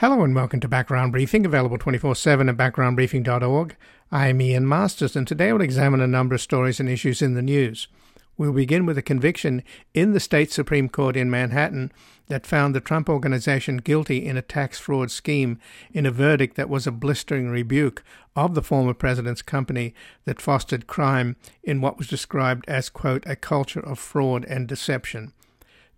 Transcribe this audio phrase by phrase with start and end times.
[0.00, 3.76] Hello and welcome to Background Briefing, available 24 7 at backgroundbriefing.org.
[4.10, 7.42] I'm Ian Masters, and today we'll examine a number of stories and issues in the
[7.42, 7.86] news.
[8.38, 11.92] We'll begin with a conviction in the state Supreme Court in Manhattan
[12.28, 15.58] that found the Trump Organization guilty in a tax fraud scheme
[15.92, 18.02] in a verdict that was a blistering rebuke
[18.34, 19.92] of the former president's company
[20.24, 25.34] that fostered crime in what was described as, quote, a culture of fraud and deception.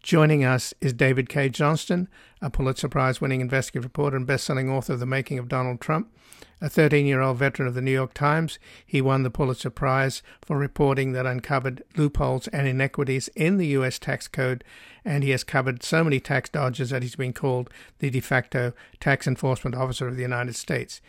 [0.03, 2.09] Joining us is David Cay Johnston,
[2.41, 5.81] a Pulitzer Prize winning investigative reporter and best selling author of The Making of Donald
[5.81, 6.13] Trump.
[6.61, 10.21] A 13 year old veteran of the New York Times, he won the Pulitzer Prize
[10.45, 14.01] for reporting that uncovered loopholes and inequities in the U.S.
[14.01, 14.65] tax code,
[15.05, 18.73] and he has covered so many tax dodges that he's been called the de facto
[18.99, 21.01] tax enforcement officer of the United States.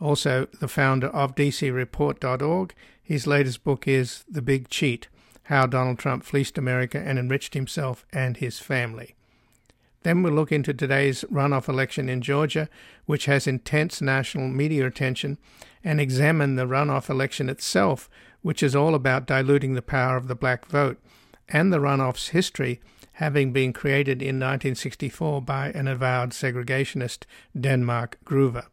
[0.00, 2.74] Also, the founder of DCReport.org.
[3.02, 5.08] His latest book is The Big Cheat
[5.50, 9.16] how Donald Trump fleeced America and enriched himself and his family.
[10.04, 12.68] Then we'll look into today's runoff election in Georgia,
[13.04, 15.38] which has intense national media attention,
[15.82, 18.08] and examine the runoff election itself,
[18.42, 21.00] which is all about diluting the power of the black vote,
[21.48, 22.80] and the runoff's history,
[23.14, 27.24] having been created in 1964 by an avowed segregationist,
[27.60, 28.66] Denmark Groover.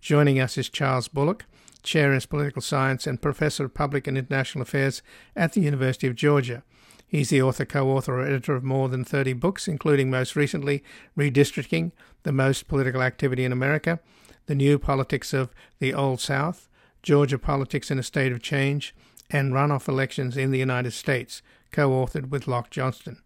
[0.00, 1.46] Joining us is Charles Bullock,
[1.82, 5.02] Chair in Political Science and Professor of Public and International Affairs
[5.36, 6.62] at the University of Georgia.
[7.06, 10.84] He's the author, co author, or editor of more than 30 books, including most recently
[11.16, 14.00] Redistricting, The Most Political Activity in America,
[14.46, 16.68] The New Politics of the Old South,
[17.02, 18.94] Georgia Politics in a State of Change,
[19.30, 21.40] and Runoff Elections in the United States,
[21.72, 23.22] co authored with Loch Johnson.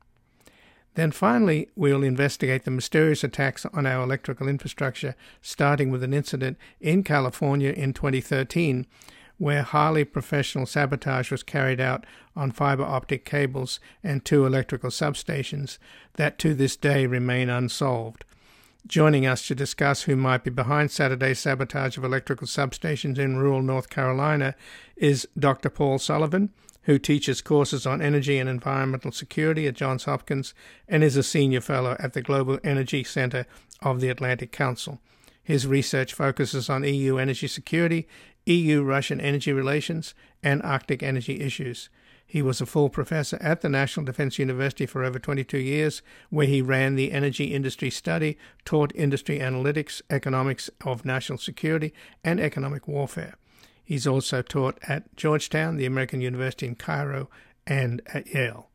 [0.94, 6.58] Then finally, we'll investigate the mysterious attacks on our electrical infrastructure, starting with an incident
[6.80, 8.86] in California in 2013
[9.42, 15.78] where highly professional sabotage was carried out on fiber optic cables and two electrical substations
[16.14, 18.24] that to this day remain unsolved.
[18.86, 23.62] Joining us to discuss who might be behind Saturday's sabotage of electrical substations in rural
[23.62, 24.54] North Carolina
[24.96, 25.70] is Dr.
[25.70, 26.50] Paul Sullivan,
[26.82, 30.54] who teaches courses on energy and environmental security at Johns Hopkins
[30.88, 33.46] and is a senior fellow at the Global Energy Center
[33.80, 35.00] of the Atlantic Council.
[35.42, 38.06] His research focuses on EU energy security,
[38.46, 41.88] EU Russian energy relations, and Arctic energy issues.
[42.26, 46.00] He was a full professor at the National Defense University for over 22 years,
[46.30, 51.92] where he ran the energy industry study, taught industry analytics, economics of national security,
[52.24, 53.34] and economic warfare.
[53.84, 57.28] He's also taught at Georgetown, the American University in Cairo,
[57.66, 58.68] and at Yale.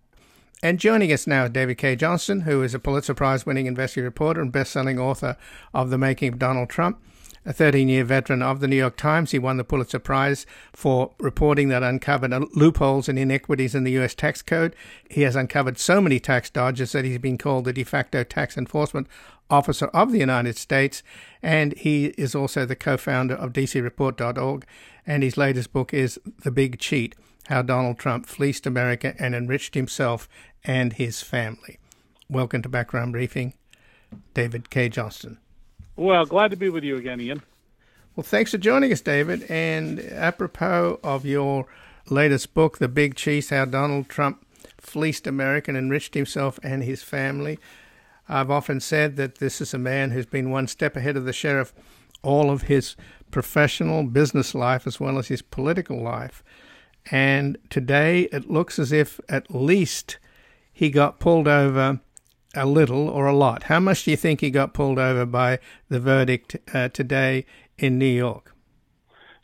[0.64, 4.06] And joining us now, is David Cay Johnston, who is a Pulitzer Prize winning investigative
[4.06, 5.38] reporter and best selling author
[5.74, 7.00] of The Making of Donald Trump.
[7.46, 11.14] A 13 year veteran of the New York Times, he won the Pulitzer Prize for
[11.20, 14.14] reporting that uncovered loopholes and inequities in the U.S.
[14.14, 14.76] tax code.
[15.10, 18.58] He has uncovered so many tax dodges that he's been called the de facto tax
[18.58, 19.08] enforcement
[19.50, 21.04] officer of the United States.
[21.42, 24.66] And he is also the co founder of DCReport.org
[25.08, 27.16] and his latest book is The Big Cheat
[27.48, 30.28] How Donald Trump Fleeced America and Enriched Himself
[30.66, 31.80] and His Family.
[32.30, 33.54] Welcome to Background Briefing,
[34.34, 35.40] David Cay Johnston.
[35.96, 37.42] Well, glad to be with you again, Ian.
[38.16, 39.44] Well, thanks for joining us, David.
[39.50, 41.68] And apropos of your
[42.10, 44.46] latest book, The Big Cheat How Donald Trump
[44.78, 47.60] Fleeced America and Enriched Himself and His Family,
[48.28, 51.32] I've often said that this is a man who's been one step ahead of the
[51.32, 51.74] sheriff
[52.24, 52.96] all of his
[53.32, 56.44] professional business life as well as his political life.
[57.12, 60.18] And today it looks as if at least
[60.74, 62.00] he got pulled over
[62.56, 63.64] a little or a lot.
[63.64, 67.46] How much do you think he got pulled over by the verdict uh, today
[67.78, 68.54] in New York?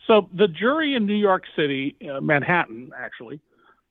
[0.07, 3.39] So the jury in New York City, uh, Manhattan actually,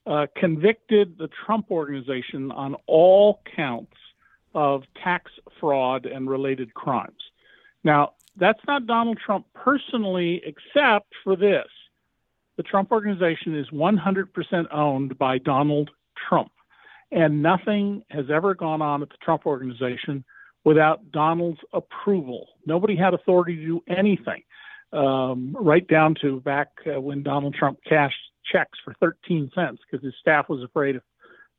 [0.06, 3.96] uh, convicted the Trump organization on all counts
[4.54, 7.22] of tax fraud and related crimes.
[7.84, 11.66] Now, that's not Donald Trump personally, except for this.
[12.56, 15.90] The Trump organization is 100% owned by Donald
[16.28, 16.52] Trump.
[17.10, 20.24] And nothing has ever gone on at the Trump organization
[20.64, 22.46] without Donald's approval.
[22.66, 24.42] Nobody had authority to do anything,
[24.92, 28.16] um, right down to back uh, when Donald Trump cashed
[28.50, 31.02] checks for 13 cents because his staff was afraid if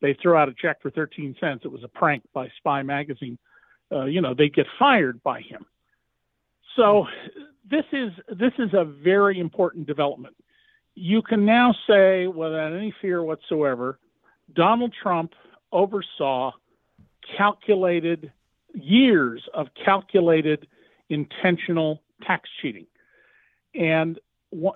[0.02, 3.38] they threw out a check for 13 cents, it was a prank by Spy Magazine.
[3.92, 5.66] Uh, you know, they'd get fired by him.
[6.76, 7.08] So
[7.70, 10.36] this is this is a very important development.
[10.96, 14.00] You can now say without any fear whatsoever,
[14.54, 15.34] Donald Trump
[15.72, 16.52] oversaw
[17.38, 18.32] calculated
[18.74, 20.68] years of calculated
[21.10, 22.86] intentional tax cheating.
[23.76, 24.20] And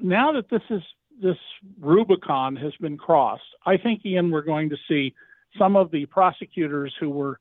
[0.01, 0.81] now that this is
[1.21, 1.37] this
[1.79, 5.13] Rubicon has been crossed, I think Ian, we're going to see
[5.57, 7.39] some of the prosecutors who were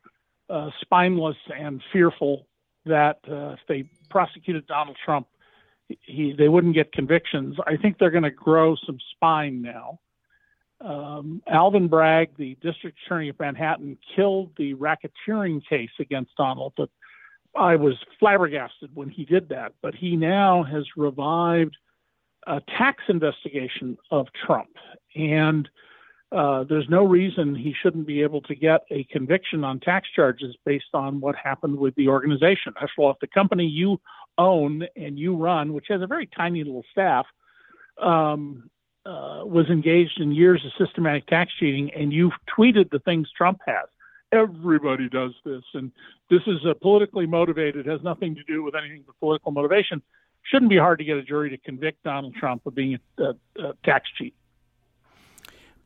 [0.48, 2.46] uh, spineless and fearful
[2.86, 5.26] that uh, if they prosecuted Donald Trump,
[5.88, 7.56] he they wouldn't get convictions.
[7.66, 10.00] I think they're going to grow some spine now.
[10.80, 16.74] Um, Alvin Bragg, the district attorney of Manhattan, killed the racketeering case against Donald.
[16.76, 16.90] But
[17.54, 19.72] I was flabbergasted when he did that.
[19.80, 21.76] But he now has revived
[22.46, 24.70] a tax investigation of Trump,
[25.14, 25.68] and
[26.36, 30.54] uh, there's no reason he shouldn't be able to get a conviction on tax charges
[30.66, 32.74] based on what happened with the organization.
[32.76, 33.98] After all, if the company you
[34.36, 37.24] own and you run, which has a very tiny little staff,
[38.02, 38.68] um,
[39.06, 43.60] uh, was engaged in years of systematic tax cheating, and you've tweeted the things Trump
[43.64, 43.86] has.
[44.30, 45.90] Everybody does this, and
[46.28, 47.86] this is a politically motivated.
[47.86, 50.02] Has nothing to do with anything but political motivation.
[50.42, 53.34] Shouldn't be hard to get a jury to convict Donald Trump of being a, a,
[53.68, 54.34] a tax cheat.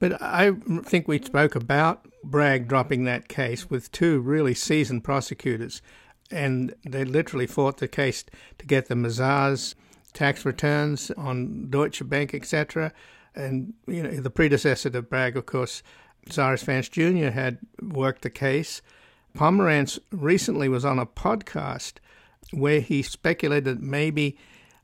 [0.01, 0.53] But I
[0.85, 5.83] think we spoke about Bragg dropping that case with two really seasoned prosecutors,
[6.31, 8.25] and they literally fought the case
[8.59, 9.75] to get the Mazars
[10.13, 12.93] tax returns on Deutsche Bank, etc.
[13.35, 15.83] And you know, the predecessor to Bragg, of course,
[16.31, 17.29] Cyrus Vance Jr.
[17.29, 18.81] had worked the case.
[19.37, 21.95] Pomerantz recently was on a podcast
[22.53, 24.37] where he speculated that maybe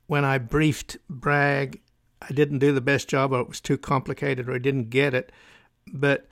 [0.06, 1.80] when I briefed Bragg
[2.22, 5.14] I didn't do the best job or it was too complicated or I didn't get
[5.14, 5.32] it.
[5.92, 6.28] But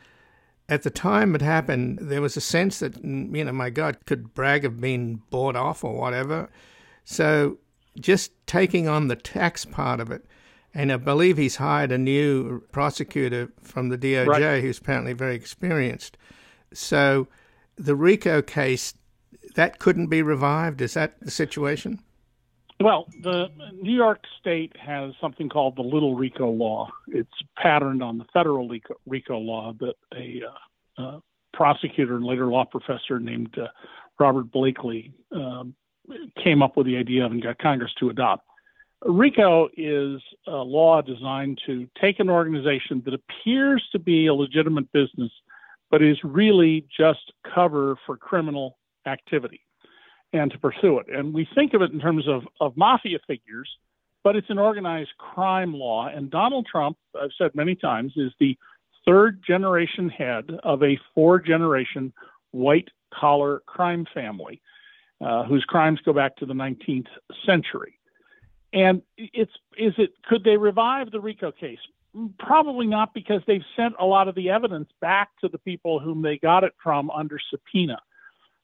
[0.68, 3.98] at the time it happened, there was a sense that, mm, you know, my God,
[4.06, 6.50] could Bragg have been bought off or whatever?
[7.04, 7.58] So
[8.00, 10.24] just taking on the tax part of it,
[10.72, 14.62] and I believe he's hired a new prosecutor from the DOJ right.
[14.62, 16.16] who's apparently very experienced.
[16.72, 17.28] So
[17.76, 18.94] the RICO case,
[19.54, 20.80] that couldn't be revived.
[20.80, 22.00] Is that the situation?
[22.80, 23.46] Well, the
[23.80, 26.90] New York State has something called the Little RICO law.
[27.08, 30.42] It's patterned on the federal RICO, RICO law that a
[30.98, 31.20] uh, uh,
[31.52, 33.68] prosecutor and later law professor named uh,
[34.18, 35.74] Robert Blakey um,
[36.42, 38.44] came up with the idea of and got Congress to adopt.
[39.02, 44.90] RICO is a law designed to take an organization that appears to be a legitimate
[44.92, 45.30] business,
[45.90, 49.63] but is really just cover for criminal activity
[50.34, 51.06] and to pursue it.
[51.08, 53.70] And we think of it in terms of, of mafia figures,
[54.24, 56.08] but it's an organized crime law.
[56.08, 58.58] And Donald Trump, I've said many times, is the
[59.06, 62.12] third generation head of a four generation
[62.50, 64.60] white collar crime family
[65.20, 67.06] uh, whose crimes go back to the 19th
[67.46, 67.98] century.
[68.72, 71.78] And it's is it could they revive the RICO case?
[72.40, 76.22] Probably not because they've sent a lot of the evidence back to the people whom
[76.22, 78.00] they got it from under subpoena.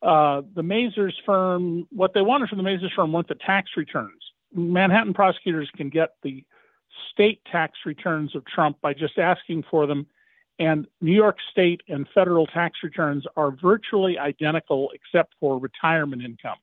[0.02, 4.22] Uh, the Mazars firm, what they wanted from the Mazars firm weren't the tax returns.
[4.54, 6.44] Manhattan prosecutors can get the
[7.12, 10.06] state tax returns of Trump by just asking for them.
[10.58, 16.58] And New York state and federal tax returns are virtually identical except for retirement income.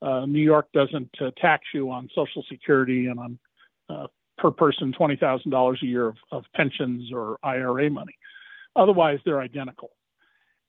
[0.00, 3.38] Uh, New York doesn't uh, tax you on Social Security and on
[3.88, 4.06] uh,
[4.38, 8.14] per person $20,000 a year of, of pensions or IRA money.
[8.74, 9.90] Otherwise, they're identical.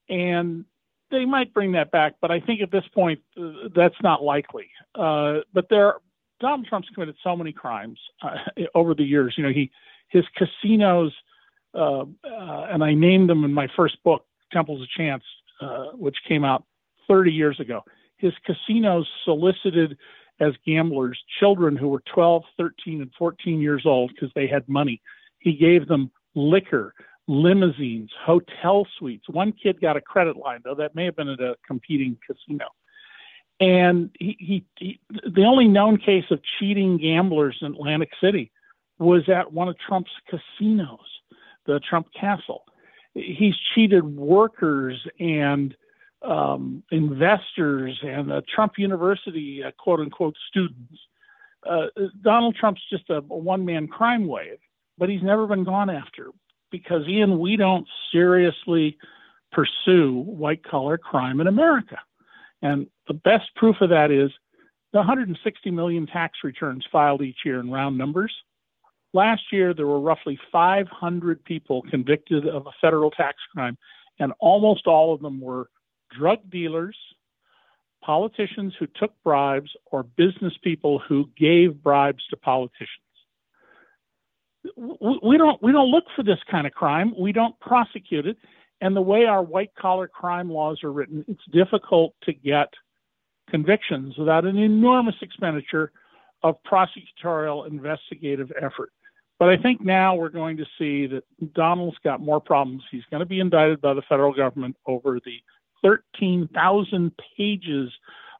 [0.09, 0.65] And
[1.11, 4.69] they might bring that back, but I think at this point uh, that's not likely.
[4.95, 5.95] Uh, but there,
[6.39, 8.35] Donald Trump's committed so many crimes uh,
[8.75, 9.35] over the years.
[9.37, 9.71] You know, he
[10.09, 11.13] his casinos,
[11.73, 15.23] uh, uh, and I named them in my first book, Temples of Chance,
[15.61, 16.63] uh, which came out
[17.07, 17.83] 30 years ago.
[18.17, 19.97] His casinos solicited
[20.39, 25.01] as gamblers children who were 12, 13, and 14 years old because they had money.
[25.39, 26.93] He gave them liquor
[27.27, 29.27] limousines, hotel suites.
[29.29, 32.67] One kid got a credit line, though that may have been at a competing casino.
[33.59, 38.51] And he, he, he, the only known case of cheating gamblers in Atlantic City
[38.99, 40.99] was at one of Trump's casinos,
[41.65, 42.63] the Trump Castle.
[43.13, 45.75] He's cheated workers and
[46.21, 50.99] um, investors and uh, Trump University uh, quote unquote students.
[51.67, 51.87] Uh,
[52.21, 54.59] Donald Trump's just a, a one man crime wave,
[54.97, 56.29] but he's never been gone after
[56.71, 58.97] because Ian, we don't seriously
[59.51, 61.97] pursue white collar crime in America.
[62.61, 64.31] And the best proof of that is
[64.93, 68.33] the 160 million tax returns filed each year in round numbers.
[69.13, 73.77] Last year, there were roughly 500 people convicted of a federal tax crime,
[74.19, 75.69] and almost all of them were
[76.17, 76.97] drug dealers,
[78.01, 83.06] politicians who took bribes, or business people who gave bribes to politicians
[84.75, 87.13] we don't we don't look for this kind of crime.
[87.17, 88.37] We don't prosecute it.
[88.81, 92.69] And the way our white collar crime laws are written, it's difficult to get
[93.49, 95.91] convictions without an enormous expenditure
[96.43, 98.91] of prosecutorial investigative effort.
[99.39, 102.83] But I think now we're going to see that Donald's got more problems.
[102.91, 105.37] He's going to be indicted by the federal government over the
[105.83, 107.91] 13,000 pages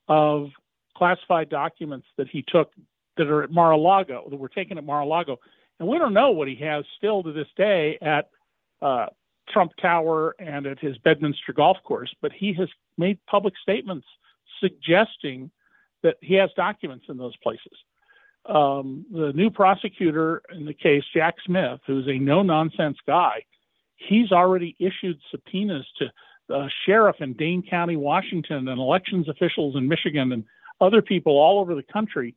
[0.07, 0.49] of
[0.95, 2.71] classified documents that he took
[3.17, 5.37] that are at Mar-a-Lago, that were taken at Mar-a-Lago,
[5.79, 8.29] and we don't know what he has still to this day at
[8.81, 9.07] uh,
[9.49, 12.13] Trump Tower and at his Bedminster golf course.
[12.21, 14.07] But he has made public statements
[14.59, 15.51] suggesting
[16.03, 17.73] that he has documents in those places.
[18.45, 23.43] Um, the new prosecutor in the case, Jack Smith, who's a no nonsense guy,
[23.97, 26.11] he's already issued subpoenas to
[26.47, 30.45] the sheriff in Dane County, Washington, and elections officials in Michigan and
[30.79, 32.35] other people all over the country.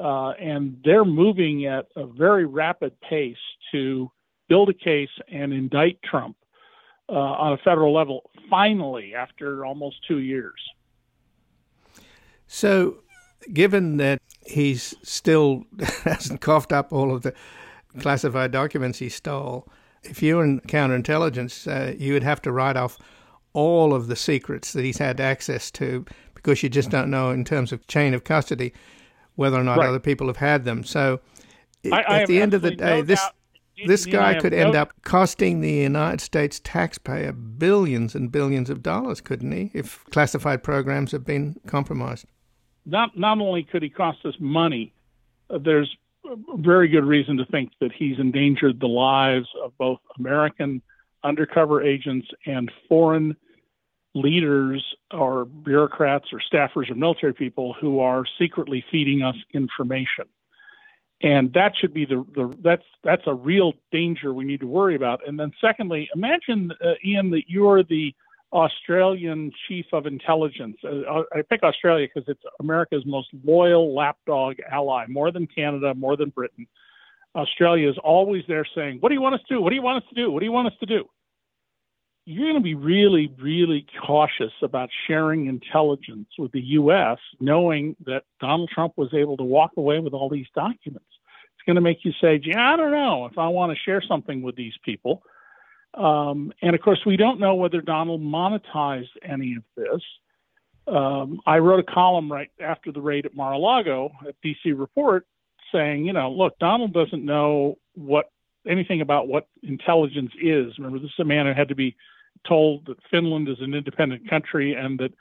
[0.00, 3.36] Uh, and they're moving at a very rapid pace
[3.70, 4.10] to
[4.48, 6.36] build a case and indict Trump
[7.10, 10.58] uh, on a federal level, finally, after almost two years.
[12.46, 12.98] So,
[13.52, 15.64] given that he's still
[16.04, 17.34] hasn't coughed up all of the
[17.98, 19.68] classified documents he stole,
[20.02, 22.98] if you're in counterintelligence, uh, you would have to write off
[23.52, 27.44] all of the secrets that he's had access to because you just don't know in
[27.44, 28.72] terms of chain of custody
[29.40, 29.88] whether or not right.
[29.88, 30.84] other people have had them.
[30.84, 31.20] So,
[31.90, 33.22] I, at I the end of the day, no this
[33.86, 34.82] this guy could end no...
[34.82, 40.62] up costing the United States taxpayer billions and billions of dollars, couldn't he, if classified
[40.62, 42.26] programs have been compromised?
[42.86, 44.92] not not only could he cost us money,
[45.48, 45.96] uh, there's
[46.56, 50.82] very good reason to think that he's endangered the lives of both American
[51.24, 53.36] undercover agents and foreign
[54.14, 60.24] leaders or bureaucrats or staffers or military people who are secretly feeding us information.
[61.22, 64.94] And that should be the, the that's that's a real danger we need to worry
[64.96, 65.20] about.
[65.26, 68.14] And then secondly, imagine uh, Ian that you're the
[68.52, 70.78] Australian chief of intelligence.
[70.82, 76.16] Uh, I pick Australia because it's America's most loyal lapdog ally, more than Canada, more
[76.16, 76.66] than Britain.
[77.36, 79.60] Australia is always there saying, What do you want us to do?
[79.60, 80.30] What do you want us to do?
[80.32, 81.04] What do you want us to do?
[82.30, 88.24] You're going to be really, really cautious about sharing intelligence with the U.S., knowing that
[88.40, 91.06] Donald Trump was able to walk away with all these documents.
[91.54, 94.02] It's going to make you say, Yeah, I don't know if I want to share
[94.06, 95.22] something with these people
[95.94, 100.02] um, and of course, we don't know whether Donald monetized any of this.
[100.86, 105.26] Um, I wrote a column right after the raid at Mar-a-Lago at DC Report
[105.72, 108.30] saying, you know, look, Donald doesn't know what
[108.66, 110.76] anything about what intelligence is.
[110.78, 111.96] Remember, this is a man who had to be
[112.46, 115.12] told that Finland is an independent country and that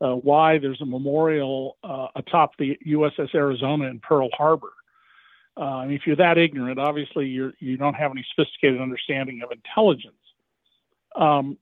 [0.00, 4.72] uh, why there's a memorial uh, atop the USS Arizona in Pearl Harbor.
[5.56, 10.14] Uh, if you're that ignorant, obviously you're, you don't have any sophisticated understanding of intelligence.
[11.14, 11.58] Um,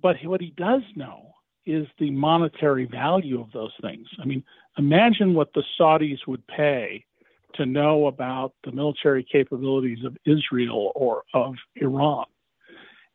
[0.00, 1.32] but what he does know
[1.64, 4.06] is the monetary value of those things.
[4.20, 4.44] I mean,
[4.78, 7.04] imagine what the Saudis would pay
[7.54, 12.26] to know about the military capabilities of Israel or of Iran.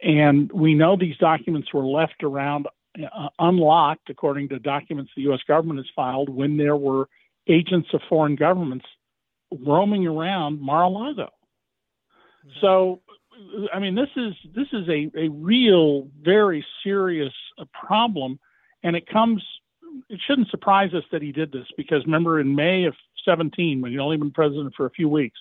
[0.02, 5.40] And we know these documents were left around uh, unlocked, according to documents the U.S.
[5.48, 7.08] government has filed, when there were
[7.48, 8.86] agents of foreign governments
[9.52, 11.24] roaming around Mar-a-Lago.
[11.24, 12.50] Mm-hmm.
[12.62, 13.02] So,
[13.74, 18.40] I mean, this is this is a, a real, very serious uh, problem,
[18.84, 19.44] and it comes.
[20.10, 22.94] It shouldn't surprise us that he did this because remember in May of
[23.26, 25.40] 17, when he'd only been president for a few weeks,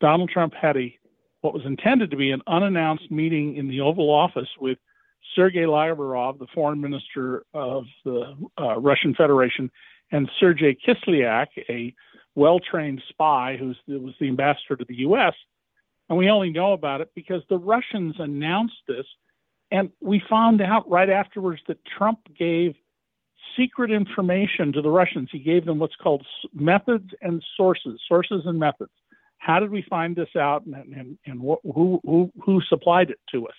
[0.00, 0.96] Donald Trump had a
[1.40, 4.78] what was intended to be an unannounced meeting in the Oval Office with
[5.34, 9.70] Sergei Lavrov, the foreign minister of the uh, Russian Federation,
[10.12, 11.94] and Sergei Kislyak, a
[12.34, 15.34] well-trained spy who was the ambassador to the U.S.
[16.08, 19.06] And we only know about it because the Russians announced this,
[19.70, 22.74] and we found out right afterwards that Trump gave
[23.56, 25.28] secret information to the Russians.
[25.30, 28.90] He gave them what's called methods and sources, sources and methods.
[29.40, 33.18] How did we find this out, and, and, and what, who, who, who supplied it
[33.32, 33.54] to us?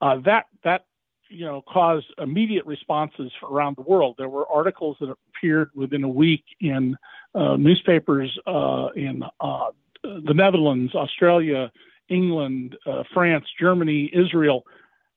[0.00, 0.84] Uh, that that
[1.28, 4.14] you know, caused immediate responses around the world.
[4.16, 6.96] There were articles that appeared within a week in
[7.34, 9.66] uh, newspapers uh, in uh,
[10.02, 11.70] the Netherlands, Australia,
[12.08, 14.64] England, uh, France, Germany, Israel,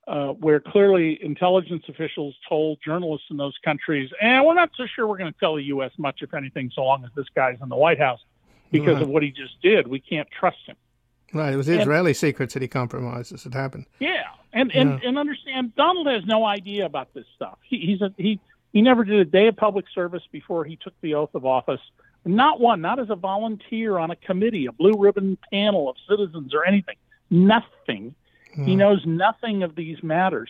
[0.07, 4.85] uh, where clearly intelligence officials told journalists in those countries, and eh, we're not so
[4.93, 5.91] sure we're going to tell the U.S.
[5.97, 8.19] much, if anything, so long as this guy's in the White House
[8.71, 9.03] because right.
[9.03, 9.87] of what he just did.
[9.87, 10.75] We can't trust him.
[11.33, 11.53] Right.
[11.53, 13.85] It was Israeli and, secrets that he compromised as it happened.
[13.99, 14.23] Yeah.
[14.53, 15.09] And, and, yeah.
[15.09, 17.57] and understand Donald has no idea about this stuff.
[17.63, 18.39] He, he's a, he,
[18.73, 21.79] he never did a day of public service before he took the oath of office.
[22.25, 26.53] Not one, not as a volunteer on a committee, a blue ribbon panel of citizens
[26.53, 26.95] or anything.
[27.29, 28.13] Nothing.
[28.53, 28.65] Hmm.
[28.65, 30.49] He knows nothing of these matters.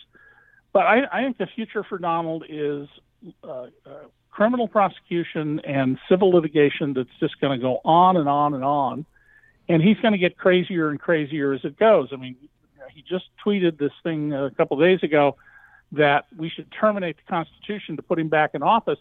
[0.74, 2.88] But I, I think the future for Donald is
[3.44, 3.90] uh, uh,
[4.31, 9.05] criminal prosecution and civil litigation that's just going to go on and on and on
[9.71, 12.09] and he's going to get crazier and crazier as it goes.
[12.11, 12.35] I mean,
[12.93, 15.38] he just tweeted this thing a couple of days ago
[15.93, 19.00] that we should terminate the Constitution to put him back in office.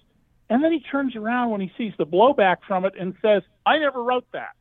[0.49, 3.78] And then he turns around when he sees the blowback from it and says, I
[3.78, 4.54] never wrote that.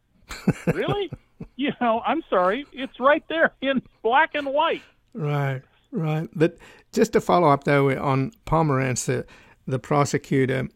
[0.73, 1.11] really?
[1.55, 2.65] You know, I'm sorry.
[2.73, 4.83] It's right there in black and white.
[5.13, 5.61] Right,
[5.91, 6.29] right.
[6.35, 6.57] But
[6.91, 9.23] just to follow up, though, on Pomerantz, uh,
[9.69, 10.67] the, prosecutor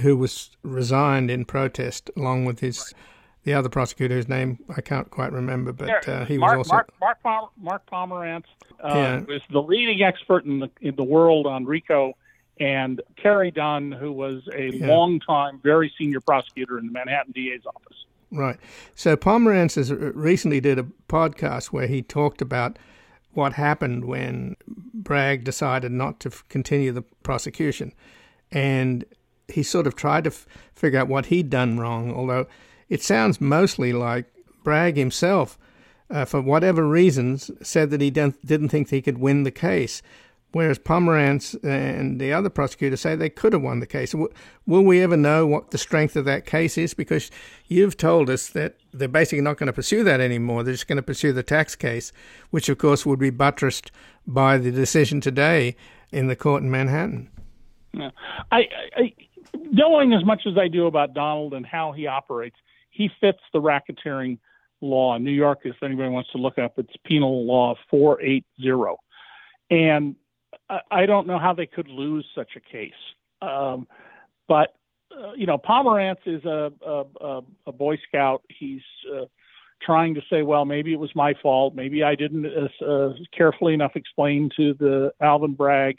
[0.00, 2.94] who was resigned in protest along with his.
[3.42, 6.74] The other prosecutor whose name I can't quite remember, but uh, he Mark, was also
[6.74, 8.44] Mark Mark, Palmer, Mark Pomerantz
[8.84, 9.20] uh, yeah.
[9.20, 12.12] was the leading expert in the in the world on RICO,
[12.58, 14.86] and Carey Dunne, who was a yeah.
[14.86, 18.04] long time, very senior prosecutor in the Manhattan DA's office.
[18.30, 18.58] Right.
[18.94, 22.78] So Pomerantz has recently did a podcast where he talked about
[23.32, 24.56] what happened when
[24.94, 27.92] Bragg decided not to continue the prosecution,
[28.52, 29.04] and
[29.48, 32.46] he sort of tried to f- figure out what he'd done wrong, although
[32.88, 34.26] it sounds mostly like
[34.62, 35.58] Bragg himself,
[36.10, 40.02] uh, for whatever reasons, said that he didn't think he could win the case,
[40.52, 44.12] whereas Pomerantz and the other prosecutors say they could have won the case.
[44.66, 46.94] Will we ever know what the strength of that case is?
[46.94, 47.30] Because
[47.68, 50.64] you've told us that they're basically not going to pursue that anymore.
[50.64, 52.12] They're just going to pursue the tax case,
[52.50, 53.92] which of course would be buttressed
[54.26, 55.76] by the decision today
[56.10, 57.30] in the court in Manhattan.
[57.94, 59.14] I, I
[59.54, 62.56] knowing as much as I do about Donald and how he operates,
[62.90, 64.38] he fits the racketeering
[64.80, 65.60] law in New York.
[65.64, 68.44] If anybody wants to look up, it's Penal Law 480.
[69.70, 70.16] And
[70.90, 72.92] I don't know how they could lose such a case.
[73.42, 73.86] Um,
[74.48, 74.74] but
[75.16, 78.42] uh, you know, Pomerantz is a, a, a, Boy Scout.
[78.48, 78.82] He's
[79.12, 79.24] uh,
[79.82, 81.74] trying to say, well, maybe it was my fault.
[81.74, 85.98] Maybe I didn't uh, uh carefully enough explain to the Alvin Bragg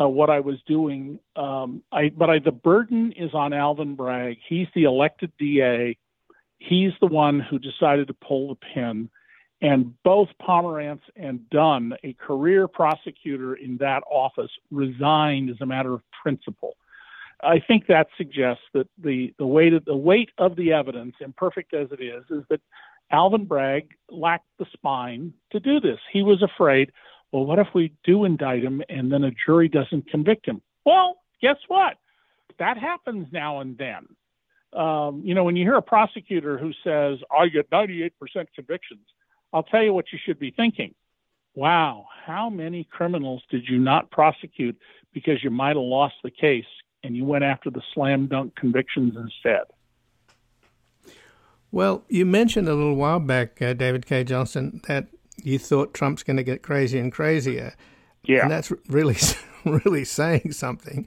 [0.00, 1.18] uh, what I was doing.
[1.36, 4.38] Um, I, but I, the burden is on Alvin Bragg.
[4.48, 5.96] He's the elected DA.
[6.58, 9.10] He's the one who decided to pull the pin.
[9.60, 15.94] And both Pomerantz and Dunne, a career prosecutor in that office, resigned as a matter
[15.94, 16.76] of principle.
[17.42, 21.74] I think that suggests that the, the weight of the weight of the evidence, imperfect
[21.74, 22.60] as it is, is that
[23.10, 25.98] Alvin Bragg lacked the spine to do this.
[26.12, 26.92] He was afraid,
[27.32, 30.62] well, what if we do indict him and then a jury doesn't convict him?
[30.84, 31.96] Well, guess what?
[32.58, 34.08] That happens now and then
[34.72, 38.10] um, you know, when you hear a prosecutor who says, I get 98%
[38.54, 39.00] convictions,
[39.52, 40.94] I'll tell you what you should be thinking.
[41.54, 44.78] Wow, how many criminals did you not prosecute
[45.12, 46.66] because you might have lost the case
[47.02, 49.64] and you went after the slam dunk convictions instead?
[51.70, 55.08] Well, you mentioned a little while back, uh, David Cay Johnston, that
[55.42, 57.74] you thought Trump's going to get crazier and crazier.
[58.24, 58.42] Yeah.
[58.42, 59.16] And that's really,
[59.64, 61.06] really saying something.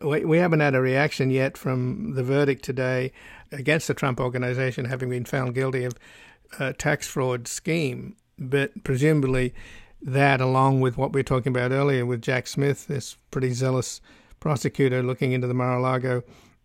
[0.00, 3.12] We, we haven't had a reaction yet from the verdict today
[3.50, 5.94] against the Trump organization having been found guilty of
[6.58, 9.54] a tax fraud scheme, but presumably
[10.00, 14.00] that, along with what we were talking about earlier with Jack Smith, this pretty zealous
[14.40, 16.22] prosecutor looking into the Mar-a-Lago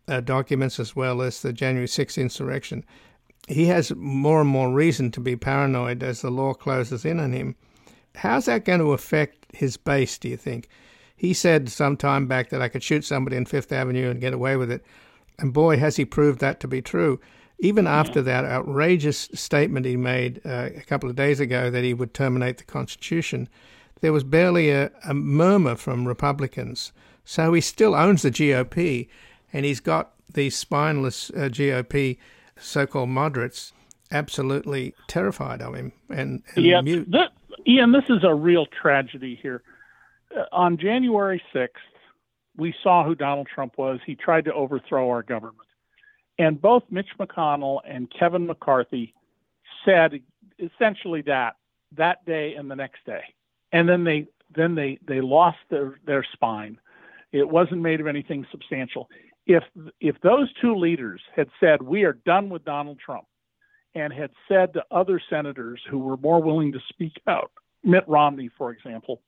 [0.07, 2.85] uh, documents as well as the January 6th insurrection,
[3.47, 7.33] he has more and more reason to be paranoid as the law closes in on
[7.33, 7.55] him.
[8.15, 10.69] How's that going to affect his base, do you think?
[11.15, 14.33] He said some time back that I could shoot somebody in Fifth Avenue and get
[14.33, 14.83] away with it.
[15.39, 17.19] And boy, has he proved that to be true.
[17.59, 21.93] Even after that outrageous statement he made uh, a couple of days ago that he
[21.93, 23.47] would terminate the Constitution,
[24.01, 26.91] there was barely a, a murmur from Republicans.
[27.23, 29.07] So he still owns the GOP,
[29.53, 32.17] and he's got these spineless uh, GOP
[32.57, 33.73] so called moderates
[34.11, 37.07] absolutely terrified of him and, and yeah, mute.
[37.67, 39.63] Ian, this is a real tragedy here
[40.35, 41.69] uh, on January 6th,
[42.55, 43.99] we saw who Donald Trump was.
[44.05, 45.67] He tried to overthrow our government.
[46.39, 49.13] And both Mitch McConnell and Kevin McCarthy
[49.85, 50.21] said
[50.59, 51.55] essentially that
[51.95, 53.21] that day and the next day.
[53.71, 56.79] And then they then they they lost their their spine.
[57.31, 59.09] It wasn't made of anything substantial.
[59.45, 59.63] If
[59.99, 63.25] if those two leaders had said we are done with Donald Trump
[63.93, 67.51] and had said to other senators who were more willing to speak out,
[67.83, 69.21] Mitt Romney for example,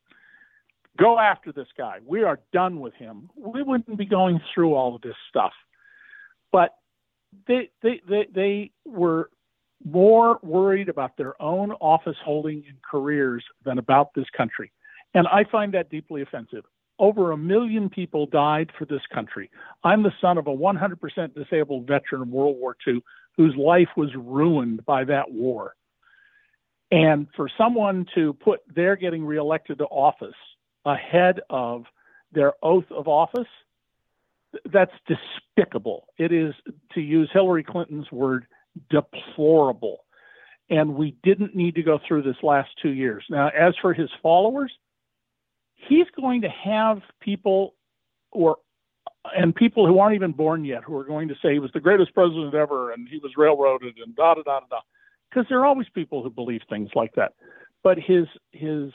[0.97, 1.99] Go after this guy.
[2.05, 3.29] We are done with him.
[3.35, 5.51] We wouldn't be going through all of this stuff.
[6.51, 6.75] But
[7.47, 9.29] they they they, they were
[9.83, 14.71] more worried about their own office holding and careers than about this country.
[15.13, 16.63] And I find that deeply offensive.
[16.97, 19.49] Over a million people died for this country.
[19.83, 23.01] I'm the son of a 100% disabled veteran of World War II
[23.35, 25.75] whose life was ruined by that war.
[26.91, 30.35] And for someone to put their getting reelected to office
[30.85, 31.85] ahead of
[32.31, 33.47] their oath of office,
[34.71, 36.07] that's despicable.
[36.17, 36.53] It is,
[36.93, 38.45] to use Hillary Clinton's word,
[38.89, 40.05] deplorable.
[40.69, 43.23] And we didn't need to go through this last two years.
[43.29, 44.71] Now, as for his followers,
[45.75, 47.75] he's going to have people
[48.31, 48.57] or
[49.35, 51.79] and people who aren't even born yet who are going to say he was the
[51.79, 54.79] greatest president ever and he was railroaded and da da da da.
[55.29, 57.33] Because there are always people who believe things like that.
[57.83, 58.91] But his his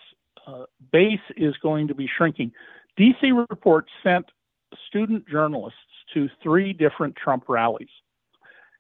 [0.47, 2.53] uh, base is going to be shrinking.
[2.99, 4.27] DC Report sent
[4.87, 5.79] student journalists
[6.15, 7.89] to three different Trump rallies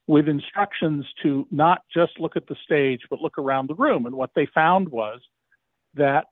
[0.06, 4.06] with instructions to not just look at the stage, but look around the room.
[4.06, 5.20] And what they found was
[5.94, 6.26] that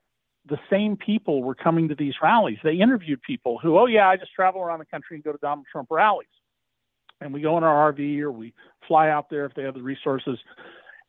[0.47, 2.57] the same people were coming to these rallies.
[2.63, 5.37] They interviewed people who, oh, yeah, I just travel around the country and go to
[5.37, 6.27] Donald Trump rallies.
[7.21, 8.53] And we go in our RV or we
[8.87, 10.39] fly out there if they have the resources.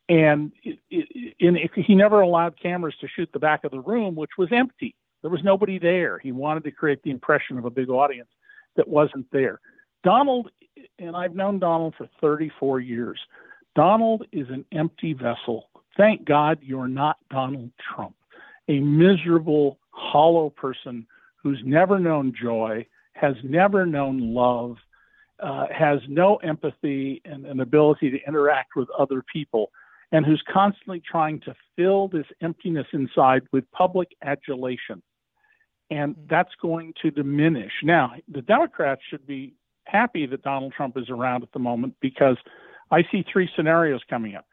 [0.09, 4.17] And it, it, it, he never allowed cameras to shoot the back of the room,
[4.17, 4.97] which was empty.
[5.23, 6.19] There was nobody there.
[6.19, 8.29] He wanted to create the impression of a big audience
[8.77, 9.61] that wasn't there.
[10.03, 10.51] Donald,
[10.99, 13.21] and I've known Donald for 34 years,
[13.77, 15.69] Donald is an empty vessel.
[15.97, 18.17] Thank God you're not Donald Trump,
[18.71, 21.07] a miserable, hollow person
[21.43, 24.77] who's never known joy, has never known love,
[25.41, 29.73] uh, has no empathy and an ability to interact with other people,
[30.13, 35.03] and who's constantly trying to fill this emptiness inside with public adulation.
[35.91, 36.27] And mm-hmm.
[36.31, 37.73] that's going to diminish.
[37.83, 39.55] Now, the Democrats should be
[39.85, 42.37] happy that Donald Trump is around at the moment because
[42.93, 44.47] I see three scenarios coming up.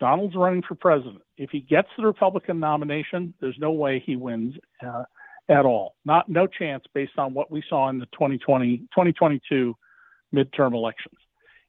[0.00, 1.22] Donald's running for president.
[1.38, 5.04] If he gets the Republican nomination, there's no way he wins uh,
[5.48, 5.94] at all.
[6.04, 9.74] Not no chance based on what we saw in the 2020 2022
[10.34, 11.16] midterm elections.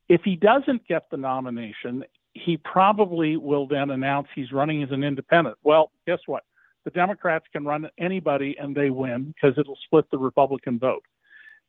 [0.09, 2.03] If he doesn't get the nomination,
[2.33, 5.57] he probably will then announce he's running as an independent.
[5.63, 6.43] Well, guess what?
[6.85, 11.03] The Democrats can run anybody and they win because it'll split the Republican vote.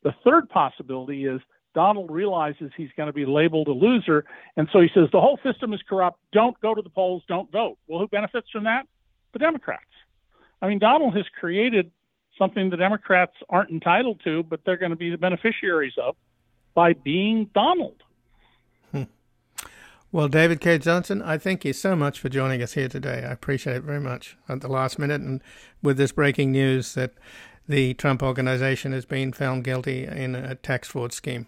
[0.02, 1.40] The third possibility is
[1.74, 4.24] Donald realizes he's going to be labeled a loser,
[4.56, 6.18] and so he says the whole system is corrupt.
[6.32, 7.22] Don't go to the polls.
[7.28, 7.78] Don't vote.
[7.86, 8.86] Well, who benefits from that?
[9.32, 9.84] The Democrats.
[10.62, 11.90] I mean, Donald has created
[12.36, 16.16] something the Democrats aren't entitled to, but they're going to be the beneficiaries of
[16.74, 18.02] by being Donald.
[18.90, 19.04] Hmm.
[20.12, 23.24] Well, David Cay Johnston, I thank you so much for joining us here today.
[23.26, 25.40] I appreciate it very much at the last minute and
[25.82, 27.12] with this breaking news that
[27.68, 31.46] the Trump organization has been found guilty in a tax fraud scheme.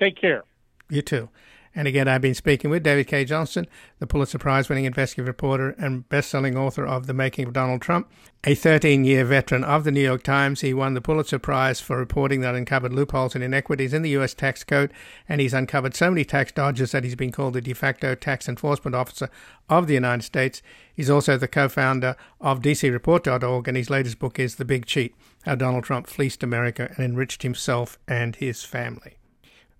[0.00, 0.42] Take care.
[0.88, 1.28] You too.
[1.72, 3.68] And again, I've been speaking with David Cay Johnston,
[4.00, 7.80] the Pulitzer Prize winning investigative reporter and best selling author of The Making of Donald
[7.80, 8.10] Trump.
[8.42, 11.96] A 13 year veteran of the New York Times, he won the Pulitzer Prize for
[11.96, 14.34] reporting that uncovered loopholes and inequities in the U.S.
[14.34, 14.92] tax code,
[15.28, 18.48] and he's uncovered so many tax dodges that he's been called the de facto tax
[18.48, 19.30] enforcement officer
[19.68, 20.62] of the United States.
[20.92, 25.14] He's also the co founder of DCReport.org, and his latest book is The Big Cheat
[25.44, 29.19] How Donald Trump Fleeced America and Enriched Himself and His Family.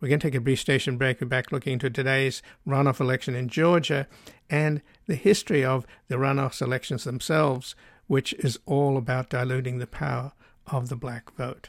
[0.01, 1.21] We're going to take a brief station break.
[1.21, 4.07] We're back looking into today's runoff election in Georgia
[4.49, 7.75] and the history of the runoff elections themselves,
[8.07, 10.33] which is all about diluting the power
[10.69, 11.69] of the black vote.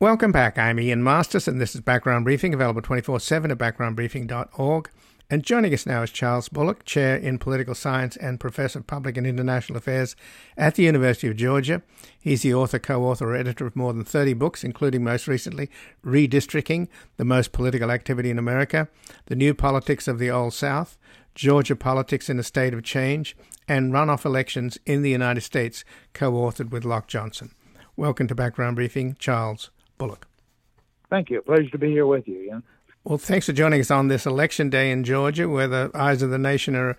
[0.00, 0.56] Welcome back.
[0.58, 4.90] I'm Ian Masters, and this is Background Briefing, available 24 7 at backgroundbriefing.org.
[5.28, 9.16] And joining us now is Charles Bullock, Chair in Political Science and Professor of Public
[9.16, 10.14] and International Affairs
[10.56, 11.82] at the University of Georgia.
[12.16, 15.68] He's the author, co author, or editor of more than 30 books, including most recently
[16.06, 18.86] Redistricting, the Most Political Activity in America,
[19.26, 20.96] The New Politics of the Old South,
[21.34, 26.30] Georgia Politics in a State of Change, and Runoff Elections in the United States, co
[26.34, 27.50] authored with Loch Johnson.
[27.96, 30.26] Welcome to Background Briefing, Charles Bullock.
[31.10, 31.42] Thank you.
[31.42, 32.62] Pleasure to be here with you, Ian.
[33.04, 36.30] Well, thanks for joining us on this election day in Georgia, where the eyes of
[36.30, 36.96] the nation are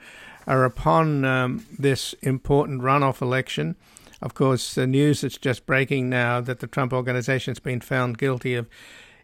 [0.48, 3.76] are upon um, this important runoff election.
[4.22, 8.18] Of course, the news that's just breaking now that the Trump organization has been found
[8.18, 8.68] guilty of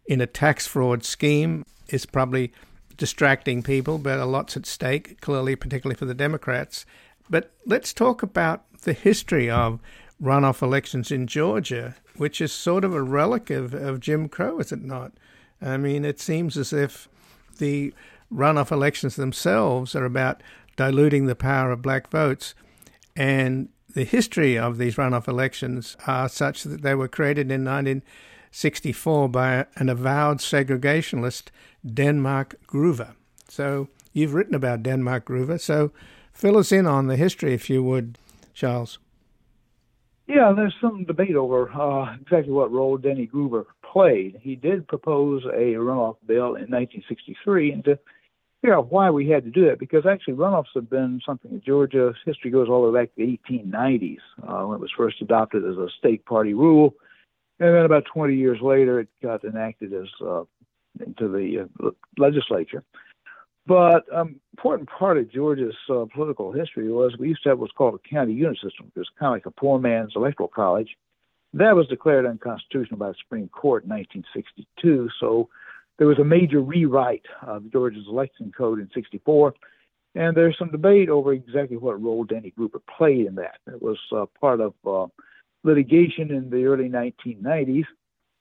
[0.05, 2.53] in a tax fraud scheme is probably
[2.95, 6.85] distracting people, but a lot's at stake, clearly, particularly for the Democrats.
[7.29, 9.79] But let's talk about the history of
[10.21, 11.95] runoff elections in Georgia.
[12.17, 15.13] Which is sort of a relic of, of Jim Crow, is it not?
[15.61, 17.09] I mean, it seems as if
[17.57, 17.93] the
[18.33, 20.41] runoff elections themselves are about
[20.75, 22.53] diluting the power of black votes.
[23.15, 29.29] And the history of these runoff elections are such that they were created in 1964
[29.29, 31.45] by an avowed segregationist,
[31.85, 33.15] Denmark Groover.
[33.47, 35.59] So you've written about Denmark Groover.
[35.59, 35.91] So
[36.33, 38.17] fill us in on the history, if you would,
[38.53, 38.99] Charles.
[40.27, 44.39] Yeah, there's some debate over uh, exactly what role Denny Groover played.
[44.41, 47.99] He did propose a runoff bill in 1963, and to
[48.61, 51.61] figure out why we had to do that, because actually runoffs have been something in
[51.61, 52.13] Georgia.
[52.25, 55.63] history goes all the way back to the 1890s uh, when it was first adopted
[55.63, 56.95] as a state party rule,
[57.59, 60.43] and then about 20 years later it got enacted as uh,
[61.05, 62.83] into the uh, legislature.
[63.67, 67.73] But um, important part of Georgia's uh, political history was we used to have what's
[67.73, 68.91] called a county unit system.
[68.95, 70.95] It was kind of like a poor man's electoral college.
[71.53, 75.09] That was declared unconstitutional by the Supreme Court in 1962.
[75.19, 75.49] So
[75.97, 79.53] there was a major rewrite of Georgia's election code in 64.
[80.15, 83.57] And there's some debate over exactly what role Denny Groover played in that.
[83.67, 85.07] It was uh, part of uh,
[85.63, 87.85] litigation in the early 1990s.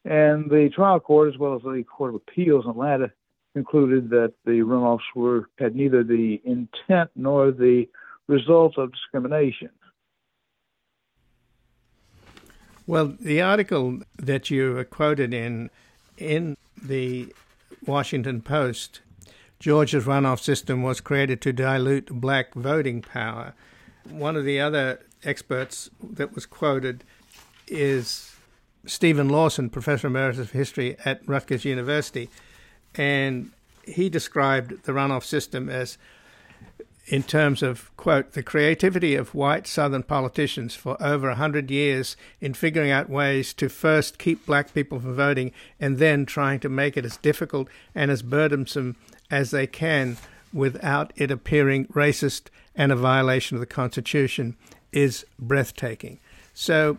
[0.05, 3.11] And the trial court, as well as the Court of Appeals in Atlanta,
[3.55, 7.89] concluded that the runoffs were had neither the intent nor the
[8.27, 9.71] result of discrimination.
[12.87, 15.71] Well, the article that you quoted in
[16.19, 17.33] in the
[17.87, 19.01] Washington Post,
[19.59, 23.55] Georgia's runoff system was created to dilute black voting power.
[24.11, 27.05] One of the other experts that was quoted
[27.67, 28.37] is
[28.85, 32.29] Steven Lawson, professor emeritus of history at Rutgers University,
[32.97, 33.51] and
[33.87, 35.99] he described the runoff system as
[37.07, 42.17] in terms of quote the creativity of white southern politicians for over a hundred years
[42.41, 46.69] in figuring out ways to first keep black people from voting and then trying to
[46.69, 48.97] make it as difficult and as burdensome
[49.31, 50.17] as they can
[50.53, 54.57] without it appearing racist and a violation of the constitution
[54.93, 56.19] is breathtaking.
[56.55, 56.99] So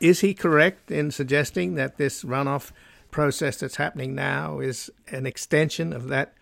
[0.00, 2.70] is he correct in suggesting that this runoff
[3.12, 6.34] process that's happening now is an extension of that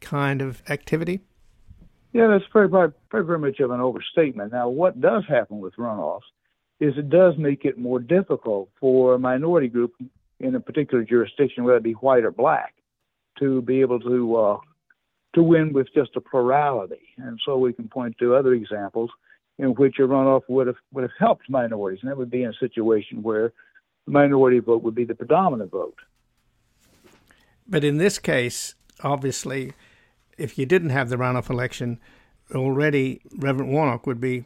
[0.00, 1.20] kind of activity?
[2.12, 4.52] Yeah, that's very, very, very much of an overstatement.
[4.52, 6.28] Now, what does happen with runoffs
[6.80, 9.94] is it does make it more difficult for a minority group
[10.40, 12.74] in a particular jurisdiction, whether it be white or black,
[13.38, 14.58] to be able to uh,
[15.34, 17.08] to win with just a plurality.
[17.18, 19.10] And so we can point to other examples
[19.58, 22.50] in which a runoff would have would have helped minorities, and that would be in
[22.50, 23.52] a situation where
[24.06, 25.98] the minority vote would be the predominant vote.
[27.68, 29.72] But in this case, obviously,
[30.36, 32.00] if you didn't have the runoff election,
[32.54, 34.44] already Reverend Warnock would be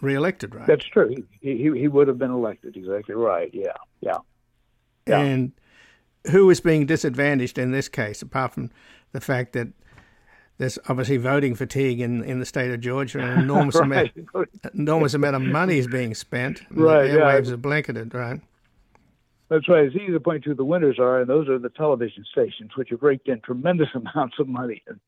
[0.00, 0.66] reelected, right?
[0.66, 1.14] That's true.
[1.40, 2.76] He, he, he would have been elected.
[2.76, 3.50] Exactly right.
[3.52, 3.72] Yeah.
[4.00, 4.18] Yeah.
[5.06, 5.18] yeah.
[5.18, 5.52] And
[6.30, 8.70] who is being disadvantaged in this case, apart from
[9.12, 9.68] the fact that
[10.58, 14.12] there's obviously voting fatigue in, in the state of Georgia, and an enormous right.
[14.34, 16.62] amount, enormous amount of money is being spent.
[16.70, 17.08] Right.
[17.08, 17.54] The airwaves yeah.
[17.54, 18.40] are blanketed, right?
[19.48, 19.84] That's right.
[19.84, 22.90] It's easy to point to the winners are, and those are the television stations, which
[22.90, 24.98] have raked in tremendous amounts of money in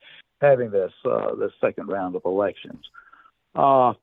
[0.40, 2.84] having this uh, this second round of elections.
[3.54, 3.94] Uh,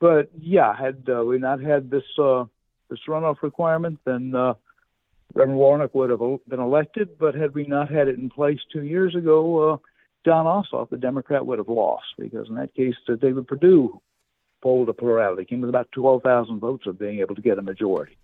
[0.00, 2.44] but yeah, had uh, we not had this uh,
[2.90, 4.54] this runoff requirement, then uh,
[5.34, 7.18] Reverend Warnock would have been elected.
[7.18, 9.76] But had we not had it in place two years ago, uh,
[10.24, 14.00] Jon Ossoff, the Democrat, would have lost because in that case, David Perdue
[14.62, 18.16] polled a plurality, came with about 12,000 votes of being able to get a majority.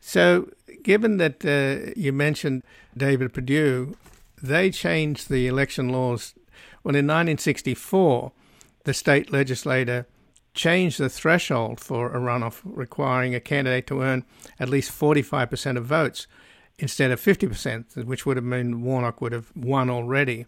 [0.00, 0.50] So,
[0.82, 2.62] given that uh, you mentioned
[2.96, 3.94] David Perdue,
[4.42, 6.34] they changed the election laws.
[6.82, 8.32] Well, in 1964,
[8.84, 10.06] the state legislature
[10.54, 14.24] changed the threshold for a runoff, requiring a candidate to earn
[14.58, 16.26] at least 45% of votes
[16.78, 20.46] instead of 50%, which would have meant Warnock would have won already.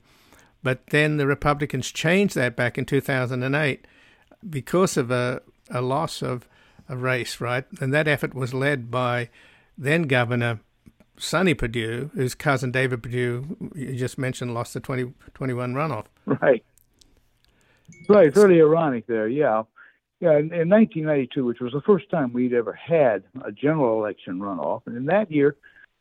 [0.62, 3.86] But then the Republicans changed that back in 2008
[4.48, 6.48] because of a, a loss of
[6.92, 7.64] a race, right?
[7.80, 9.30] And that effort was led by
[9.76, 10.60] then Governor
[11.16, 16.06] Sonny Perdue, whose cousin David Perdue, you just mentioned, lost the 2021 runoff.
[16.26, 16.64] Right.
[18.08, 18.32] Right.
[18.32, 19.28] Fairly ironic there.
[19.28, 19.62] Yeah.
[20.20, 20.38] Yeah.
[20.38, 24.82] In, in 1992, which was the first time we'd ever had a general election runoff,
[24.86, 25.56] and in that year,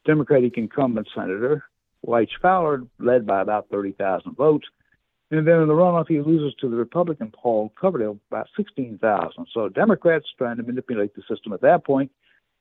[0.06, 1.64] Democratic incumbent Senator
[2.06, 4.68] Wyche Fowler led by about 30,000 votes.
[5.32, 9.48] And then in the runoff, he loses to the Republican Paul Coverdell about 16,000.
[9.54, 12.12] So Democrats trying to manipulate the system at that point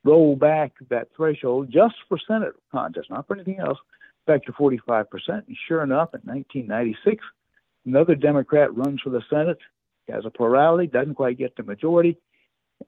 [0.04, 3.78] roll back that threshold just for Senate contest, not for anything else,
[4.26, 5.04] back to 45%.
[5.28, 7.22] And sure enough, in 1996,
[7.85, 9.59] another Democrat runs for the Senate,
[10.09, 12.16] has a plurality, doesn't quite get the majority.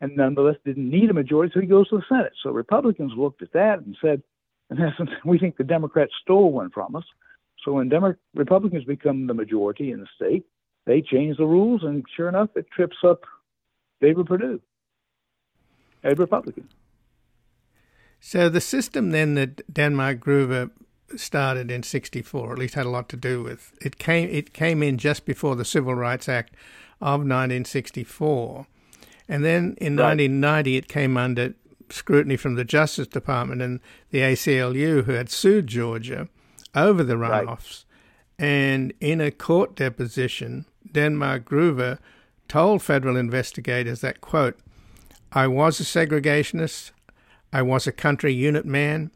[0.00, 2.32] and nonetheless didn't need a majority, so he goes to the Senate.
[2.42, 4.22] So Republicans looked at that and said,
[4.70, 7.04] in essence, we think the Democrats stole one from us.
[7.64, 10.44] So when Demo- Republicans become the majority in the state,
[10.84, 13.20] they change the rules, and sure enough, it trips up
[14.00, 14.60] David Perdue,
[16.02, 16.68] a Republican.
[18.18, 20.70] So the system then that Denmark Groover
[21.16, 24.82] started in '64, at least had a lot to do with it came it came
[24.82, 26.54] in just before the Civil Rights Act
[27.00, 28.66] of 1964,
[29.28, 30.18] and then in right.
[30.18, 31.54] 1990 it came under
[31.90, 36.28] scrutiny from the Justice Department and the ACLU, who had sued Georgia
[36.74, 37.84] over the runoffs.
[38.38, 38.46] Right.
[38.46, 41.98] And in a court deposition, Denmark Groover
[42.48, 44.58] told federal investigators that, quote,
[45.30, 46.90] I was a segregationist,
[47.52, 49.10] I was a county unit man,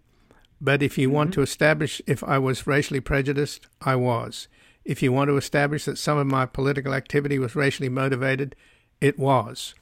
[0.60, 1.16] but if you mm-hmm.
[1.16, 4.48] want to establish if I was racially prejudiced, I was.
[4.84, 8.54] If you want to establish that some of my political activity was racially motivated,
[9.00, 9.74] it was.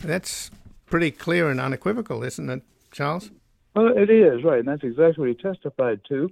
[0.00, 0.50] That's
[0.86, 3.30] pretty clear and unequivocal, isn't it, Charles?
[3.76, 4.60] Well, it is, right.
[4.60, 6.30] And that's exactly what he testified to.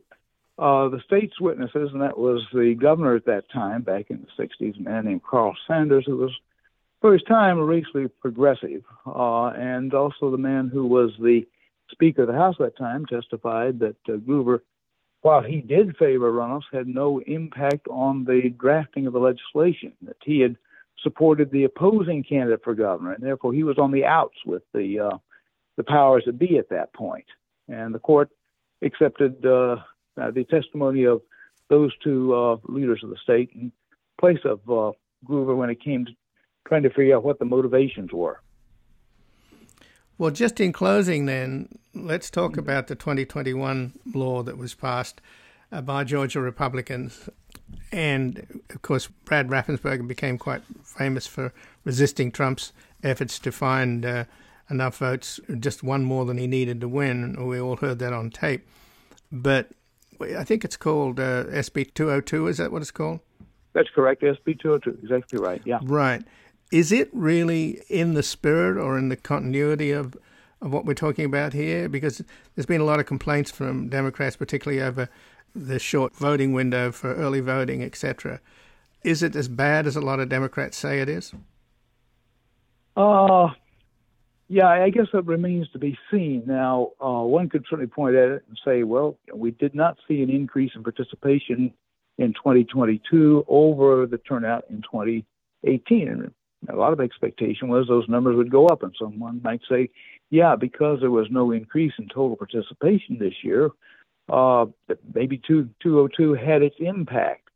[0.59, 4.43] Uh, the state's witnesses, and that was the governor at that time, back in the
[4.43, 6.33] 60s, a man named Carl Sanders, who was,
[7.01, 11.47] for his time, a racially progressive, uh, and also the man who was the
[11.91, 14.59] Speaker of the House at that time testified that uh,
[15.23, 20.17] while he did favor runoffs, had no impact on the drafting of the legislation, that
[20.25, 20.57] he had
[21.03, 24.99] supported the opposing candidate for governor, and therefore he was on the outs with the
[24.99, 25.19] uh,
[25.77, 27.27] the powers that be at that point.
[27.69, 28.31] And the court
[28.83, 29.77] accepted uh,
[30.33, 31.23] the testimony of
[31.69, 33.73] those two uh, leaders of the state in
[34.21, 34.93] place of uh,
[35.27, 36.13] Groover when it came to
[36.67, 38.41] trying to figure out what the motivations were.
[40.19, 45.21] Well, just in closing, then, let's talk about the 2021 law that was passed
[45.71, 47.31] uh, by Georgia Republicans.
[47.93, 51.53] And of course, Brad Raffensperger became quite famous for
[51.85, 52.73] resisting Trump's
[53.05, 54.25] efforts to find uh,
[54.69, 57.47] enough votes, just one more than he needed to win.
[57.47, 58.67] We all heard that on tape.
[59.31, 59.71] But
[60.21, 62.49] I think it's called uh, SB 202.
[62.49, 63.21] Is that what it's called?
[63.73, 64.23] That's correct.
[64.23, 64.99] SB 202.
[65.03, 65.63] Exactly right.
[65.65, 65.79] Yeah.
[65.83, 66.23] Right.
[66.71, 70.17] Is it really in the spirit or in the continuity of,
[70.61, 71.89] of what we're talking about here?
[71.89, 72.23] Because
[72.55, 75.09] there's been a lot of complaints from Democrats, particularly over
[75.55, 78.41] the short voting window for early voting, etc.
[79.03, 81.33] Is it as bad as a lot of Democrats say it is?
[82.97, 83.51] Uh,
[84.49, 86.45] yeah, I guess that remains to be seen.
[86.47, 90.23] Now, uh, one could certainly point at it and say, well, we did not see
[90.23, 91.75] an increase in participation
[92.17, 96.09] in 2022 over the turnout in 2018.
[96.09, 96.33] And
[96.71, 98.83] a lot of expectation was those numbers would go up.
[98.83, 99.91] And someone might say,
[100.31, 103.71] yeah, because there was no increase in total participation this year,
[104.31, 104.65] uh,
[105.15, 107.49] maybe 202 had its impact.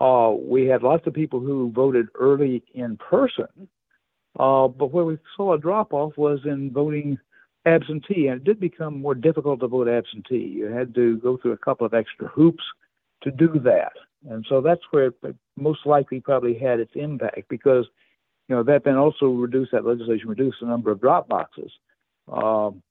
[0.00, 3.68] Uh, we had lots of people who voted early in person
[4.38, 7.18] uh, but where we saw a drop off was in voting
[7.66, 10.54] absentee, and it did become more difficult to vote absentee.
[10.56, 12.62] You had to go through a couple of extra hoops
[13.22, 13.92] to do that,
[14.28, 17.86] and so that's where it most likely probably had its impact because
[18.48, 21.70] you know that then also reduced that legislation reduced the number of drop boxes.
[22.32, 22.82] Um,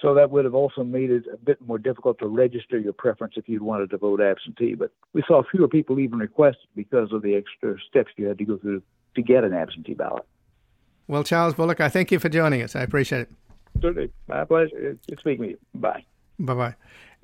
[0.00, 3.34] so that would have also made it a bit more difficult to register your preference
[3.36, 4.74] if you wanted to vote absentee.
[4.74, 8.44] But we saw fewer people even request because of the extra steps you had to
[8.44, 8.82] go through
[9.14, 10.26] to get an absentee ballot.
[11.06, 12.74] Well, Charles Bullock, I thank you for joining us.
[12.74, 13.28] I appreciate
[13.82, 14.12] it.
[14.28, 14.96] My pleasure.
[15.08, 15.58] It's speaking with you.
[15.74, 16.04] Bye.
[16.38, 16.74] Bye bye.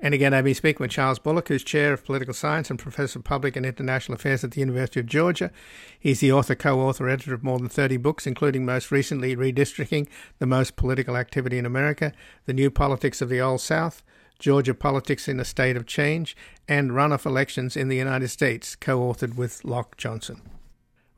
[0.03, 3.19] And again, I've been speaking with Charles Bullock, who's Chair of Political Science and Professor
[3.19, 5.51] of Public and International Affairs at the University of Georgia.
[5.99, 10.07] He's the author, co author, editor of more than 30 books, including most recently Redistricting,
[10.39, 12.13] the Most Political Activity in America,
[12.45, 14.01] The New Politics of the Old South,
[14.39, 16.35] Georgia Politics in a State of Change,
[16.67, 20.41] and Runoff Elections in the United States, co authored with Loch Johnson.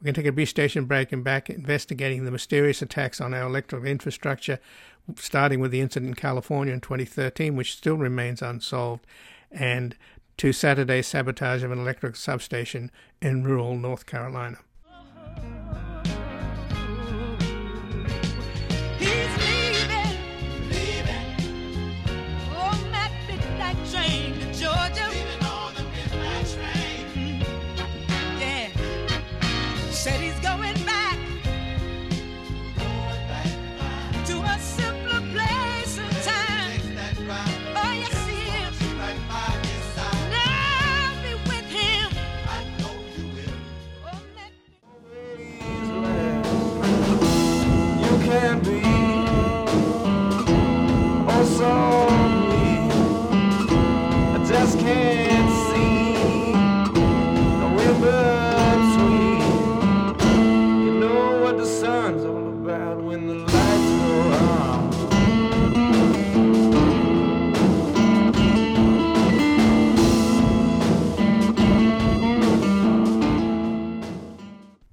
[0.03, 3.33] We're going to take a brief station break and back investigating the mysterious attacks on
[3.33, 4.59] our electrical infrastructure,
[5.15, 9.07] starting with the incident in California in 2013, which still remains unsolved,
[9.49, 9.95] and
[10.35, 14.57] to Saturday's sabotage of an electric substation in rural North Carolina.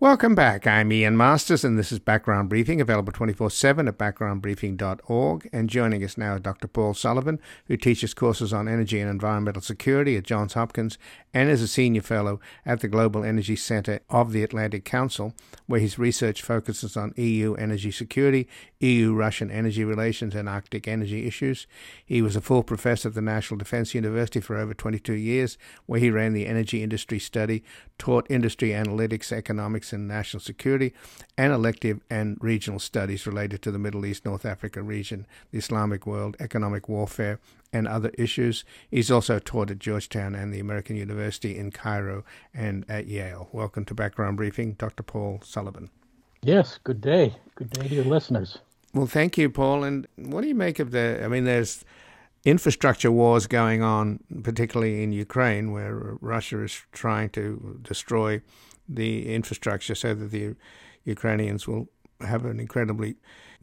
[0.00, 0.66] Welcome back.
[0.66, 5.50] I'm Ian Masters, and this is Background Briefing, available 24 7 at backgroundbriefing.org.
[5.52, 6.68] And joining us now is Dr.
[6.68, 10.96] Paul Sullivan, who teaches courses on energy and environmental security at Johns Hopkins
[11.34, 15.34] and is a senior fellow at the Global Energy Center of the Atlantic Council,
[15.70, 18.48] where his research focuses on EU energy security,
[18.80, 21.68] EU Russian energy relations, and Arctic energy issues.
[22.04, 26.00] He was a full professor at the National Defense University for over 22 years, where
[26.00, 27.62] he ran the energy industry study,
[27.98, 30.92] taught industry analytics, economics, and national security,
[31.38, 36.04] and elective and regional studies related to the Middle East, North Africa region, the Islamic
[36.04, 37.38] world, economic warfare,
[37.72, 38.64] and other issues.
[38.90, 43.48] He's also taught at Georgetown and the American University in Cairo and at Yale.
[43.52, 45.02] Welcome to Background Briefing, Dr.
[45.02, 45.90] Paul Sullivan.
[46.42, 47.34] Yes, good day.
[47.54, 48.58] Good day to your listeners.
[48.94, 49.84] Well, thank you, Paul.
[49.84, 51.20] And what do you make of the?
[51.22, 51.84] I mean, there's
[52.44, 58.40] infrastructure wars going on, particularly in Ukraine, where Russia is trying to destroy
[58.88, 60.56] the infrastructure so that the
[61.04, 61.88] Ukrainians will
[62.20, 63.16] have an incredibly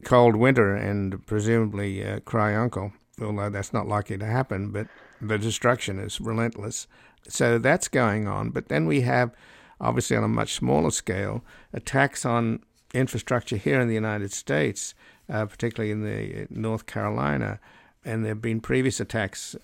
[0.04, 4.70] cold winter and presumably uh, cry uncle, although that's not likely to happen.
[4.70, 4.88] But
[5.20, 6.86] the destruction is relentless.
[7.28, 8.50] So that's going on.
[8.50, 9.32] But then we have,
[9.80, 12.60] obviously on a much smaller scale, attacks on
[12.94, 14.94] infrastructure here in the United States,
[15.28, 17.60] uh, particularly in the uh, North Carolina,
[18.04, 19.54] and there have been previous attacks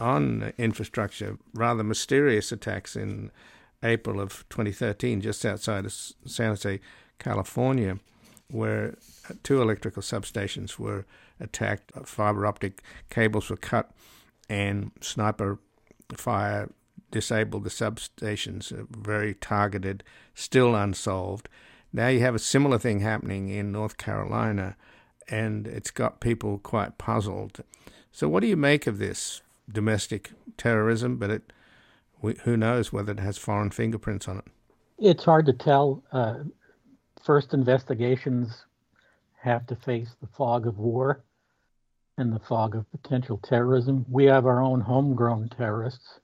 [0.00, 3.30] on infrastructure, rather mysterious attacks in
[3.82, 6.80] April of 2013, just outside of San Jose,
[7.18, 7.98] California,
[8.50, 8.96] where
[9.42, 11.06] two electrical substations were
[11.40, 13.90] attacked, fiber optic cables were cut,
[14.48, 15.58] and sniper
[16.16, 16.70] fire
[17.10, 18.72] disabled the substations.
[18.90, 20.02] Very targeted,
[20.34, 21.48] still unsolved.
[21.92, 24.76] Now you have a similar thing happening in North Carolina,
[25.28, 27.62] and it's got people quite puzzled.
[28.10, 31.16] So, what do you make of this domestic terrorism?
[31.16, 31.52] But it
[32.44, 34.44] who knows whether it has foreign fingerprints on it?
[34.98, 36.02] It's hard to tell.
[36.12, 36.44] Uh,
[37.22, 38.64] first investigations
[39.44, 41.22] have to face the fog of war
[42.16, 44.06] and the fog of potential terrorism.
[44.08, 46.20] We have our own homegrown terrorists.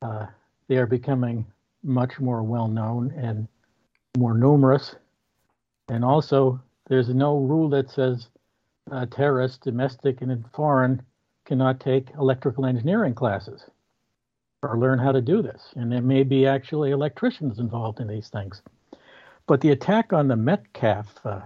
[0.00, 0.26] Uh,
[0.68, 1.44] they are becoming
[1.82, 3.46] much more well known and
[4.16, 4.96] more numerous.
[5.88, 8.28] And also, there's no rule that says
[8.90, 11.02] uh, terrorists, domestic and foreign,
[11.44, 13.64] cannot take electrical engineering classes
[14.62, 15.72] or learn how to do this.
[15.76, 18.62] And there may be actually electricians involved in these things.
[19.46, 21.40] But the attack on the Metcalf uh,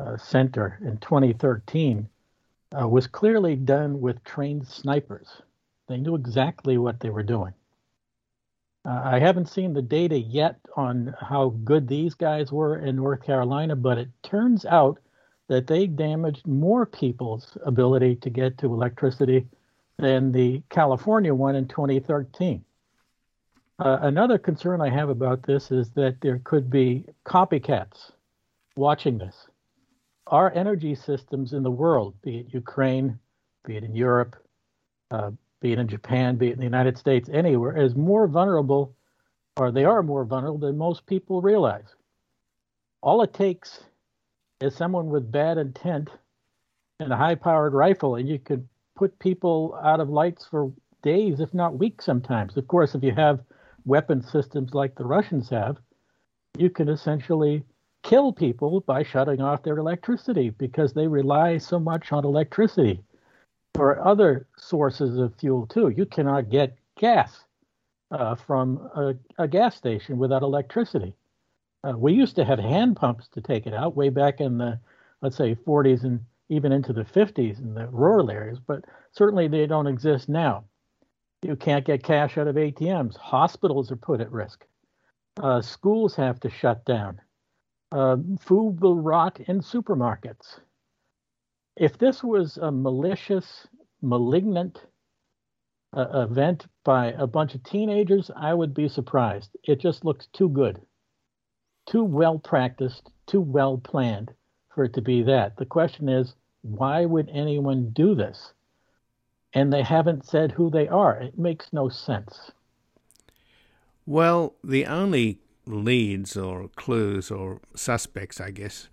[0.00, 2.08] uh, Center in 2013
[2.78, 5.42] uh, was clearly done with trained snipers.
[5.88, 7.52] They knew exactly what they were doing.
[8.84, 13.22] Uh, I haven't seen the data yet on how good these guys were in North
[13.22, 14.98] Carolina, but it turns out
[15.48, 19.46] that they damaged more people's ability to get to electricity
[19.98, 22.64] than the California one in 2013.
[23.78, 28.12] Uh, another concern I have about this is that there could be copycats
[28.76, 29.49] watching this.
[30.30, 33.18] Our energy systems in the world, be it Ukraine,
[33.66, 34.36] be it in Europe,
[35.10, 38.94] uh, be it in Japan, be it in the United States, anywhere, is more vulnerable,
[39.56, 41.96] or they are more vulnerable than most people realize.
[43.02, 43.82] All it takes
[44.60, 46.10] is someone with bad intent
[47.00, 50.72] and a high powered rifle, and you could put people out of lights for
[51.02, 52.56] days, if not weeks sometimes.
[52.56, 53.40] Of course, if you have
[53.84, 55.78] weapon systems like the Russians have,
[56.56, 57.64] you can essentially
[58.02, 63.02] kill people by shutting off their electricity because they rely so much on electricity
[63.78, 65.88] or other sources of fuel too.
[65.88, 67.44] You cannot get gas
[68.10, 71.14] uh, from a, a, gas station without electricity.
[71.84, 74.78] Uh, we used to have hand pumps to take it out way back in the,
[75.22, 79.66] let's say, 40s and even into the 50s in the rural areas, but certainly they
[79.66, 80.64] don't exist now.
[81.42, 83.16] You can't get cash out of ATMs.
[83.16, 84.66] Hospitals are put at risk.
[85.40, 87.20] Uh, schools have to shut down.
[87.92, 90.60] Uh, food will rot in supermarkets.
[91.76, 93.66] If this was a malicious,
[94.00, 94.84] malignant
[95.96, 99.50] uh, event by a bunch of teenagers, I would be surprised.
[99.64, 100.80] It just looks too good,
[101.86, 104.32] too well practiced, too well planned
[104.74, 105.56] for it to be that.
[105.56, 108.52] The question is, why would anyone do this?
[109.52, 111.16] And they haven't said who they are.
[111.16, 112.52] It makes no sense.
[114.06, 115.38] Well, the only
[115.70, 118.88] leads or clues or suspects, I guess,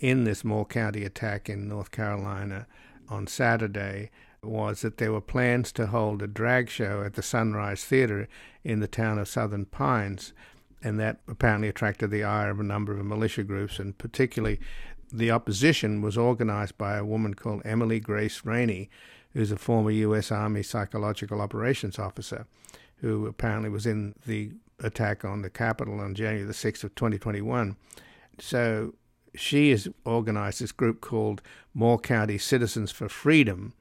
[0.00, 2.66] in this Moore County attack in North Carolina
[3.08, 4.10] on Saturday
[4.42, 8.28] was that there were plans to hold a drag show at the Sunrise Theater
[8.64, 10.32] in the town of Southern Pines,
[10.82, 14.58] and that apparently attracted the ire of a number of militia groups, and particularly
[15.12, 18.90] the opposition was organized by a woman called Emily Grace Rainey,
[19.32, 20.32] who's a former U.S.
[20.32, 22.46] Army psychological operations officer,
[22.96, 24.50] who apparently was in the
[24.80, 27.76] attack on the Capitol on January the 6th of 2021.
[28.38, 28.94] So
[29.34, 31.42] she has organized this group called
[31.74, 33.74] Moore County Citizens for Freedom.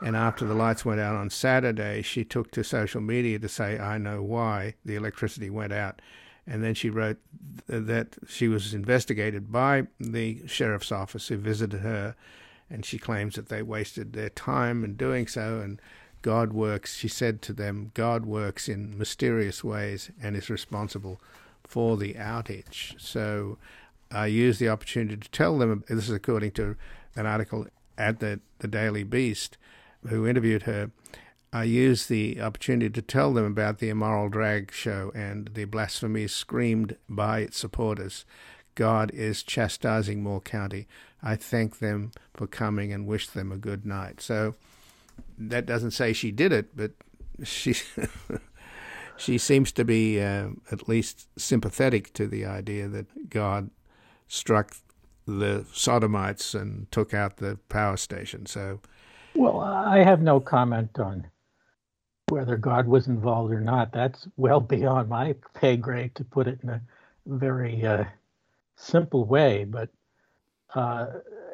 [0.00, 3.78] And after the lights went out on Saturday, she took to social media to say,
[3.78, 6.02] I know why the electricity went out.
[6.46, 7.16] And then she wrote
[7.66, 12.14] that she was investigated by the sheriff's office who visited her.
[12.68, 15.60] And she claims that they wasted their time in doing so.
[15.60, 15.80] And
[16.26, 21.20] God works, she said to them, God works in mysterious ways and is responsible
[21.62, 23.00] for the outage.
[23.00, 23.58] So
[24.10, 26.74] I used the opportunity to tell them, this is according to
[27.14, 29.56] an article at the, the Daily Beast,
[30.08, 30.90] who interviewed her.
[31.52, 36.32] I used the opportunity to tell them about the immoral drag show and the blasphemies
[36.32, 38.24] screamed by its supporters.
[38.74, 40.88] God is chastising Moore County.
[41.22, 44.20] I thank them for coming and wish them a good night.
[44.20, 44.56] So
[45.38, 46.92] that doesn't say she did it, but
[47.42, 47.74] she
[49.16, 53.70] she seems to be uh, at least sympathetic to the idea that God
[54.28, 54.76] struck
[55.26, 58.46] the sodomites and took out the power station.
[58.46, 58.80] So,
[59.34, 61.26] well, I have no comment on
[62.28, 63.92] whether God was involved or not.
[63.92, 66.80] That's well beyond my pay grade to put it in a
[67.26, 68.04] very uh,
[68.76, 69.64] simple way.
[69.64, 69.90] But
[70.74, 71.06] uh,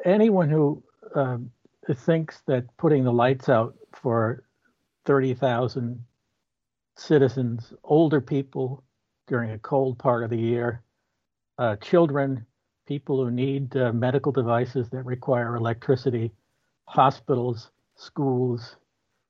[0.05, 0.83] anyone who
[1.15, 1.37] uh,
[1.93, 4.43] thinks that putting the lights out for
[5.05, 6.03] 30,000
[6.95, 8.83] citizens, older people
[9.27, 10.83] during a cold part of the year,
[11.57, 12.45] uh, children,
[12.87, 16.31] people who need uh, medical devices that require electricity,
[16.85, 18.75] hospitals, schools,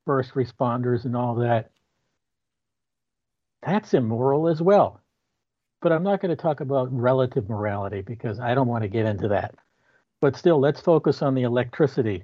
[0.06, 1.72] first responders, and all that.
[3.62, 5.00] That's immoral as well.
[5.82, 9.06] But I'm not going to talk about relative morality because I don't want to get
[9.06, 9.56] into that.
[10.22, 12.24] But still, let's focus on the electricity,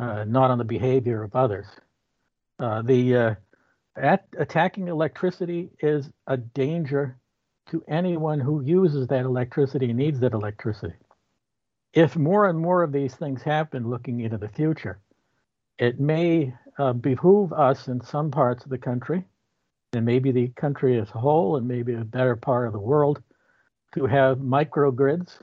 [0.00, 1.66] uh, not on the behavior of others.
[2.58, 3.34] Uh, the uh,
[3.96, 7.18] at, attacking electricity is a danger
[7.70, 10.94] to anyone who uses that electricity needs that electricity.
[11.92, 15.00] If more and more of these things happen looking into the future,
[15.78, 19.24] it may uh, behoove us in some parts of the country,
[19.92, 23.22] and maybe the country as a whole, and maybe a better part of the world,
[23.94, 25.38] to have microgrids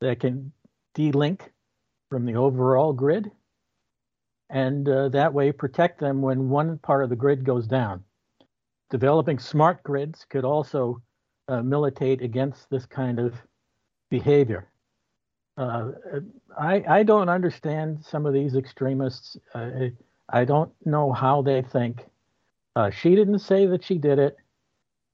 [0.00, 0.52] that can
[0.94, 1.52] de-link
[2.10, 3.30] from the overall grid,
[4.50, 8.02] and uh, that way protect them when one part of the grid goes down.
[8.90, 11.02] Developing smart grids could also
[11.48, 13.34] uh, militate against this kind of
[14.10, 14.68] behavior.
[15.56, 15.92] Uh,
[16.58, 19.36] I, I don't understand some of these extremists.
[20.28, 22.04] I don't know how they think.
[22.74, 24.36] Uh, she didn't say that she did it,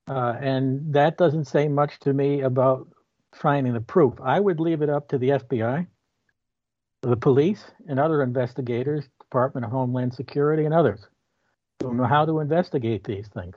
[0.09, 2.89] uh, and that doesn't say much to me about
[3.33, 4.15] finding the proof.
[4.23, 5.87] I would leave it up to the FBI,
[7.03, 11.09] the police, and other investigators, Department of Homeland Security, and others
[11.83, 13.57] who know how to investigate these things.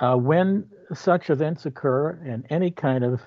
[0.00, 3.20] Uh, when such events occur and any kind of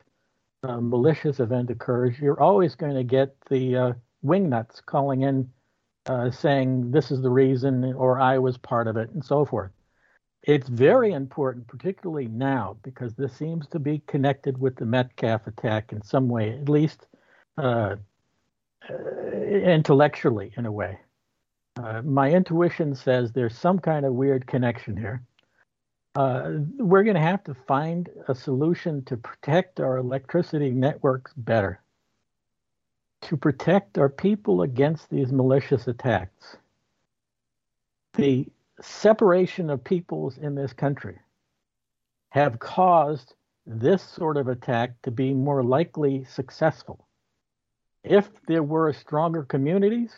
[0.64, 3.94] uh, malicious event occurs, you're always going to get the uh,
[4.24, 5.50] wingnuts calling in
[6.06, 9.72] uh, saying this is the reason or I was part of it and so forth.
[10.44, 15.92] It's very important, particularly now, because this seems to be connected with the Metcalf attack
[15.92, 17.08] in some way, at least
[17.58, 17.98] uh,
[18.90, 18.94] uh,
[19.34, 20.98] intellectually, in a way.
[22.04, 25.24] My intuition says there's some kind of weird connection here
[26.16, 31.82] uh, we're going to have to find a solution to protect our electricity networks better,
[33.22, 36.58] to protect our people against these malicious attacks.
[38.14, 38.46] The
[38.82, 41.18] separation of peoples in this country
[42.30, 43.34] have caused
[43.66, 47.08] this sort of attack to be more likely successful.
[48.04, 50.12] If there were stronger communities,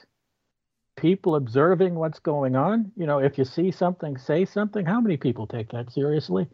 [0.96, 2.92] people observing what's going on.
[2.96, 4.86] You know, if you see something, say something.
[4.86, 6.48] How many people take that seriously?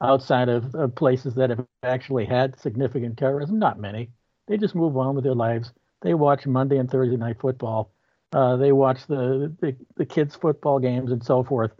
[0.00, 4.10] Outside of, of places that have actually had significant terrorism, not many.
[4.46, 5.72] They just move on with their lives.
[6.02, 7.92] They watch Monday and Thursday night football.
[8.32, 11.70] Uh, they watch the, the the kids' football games and so forth,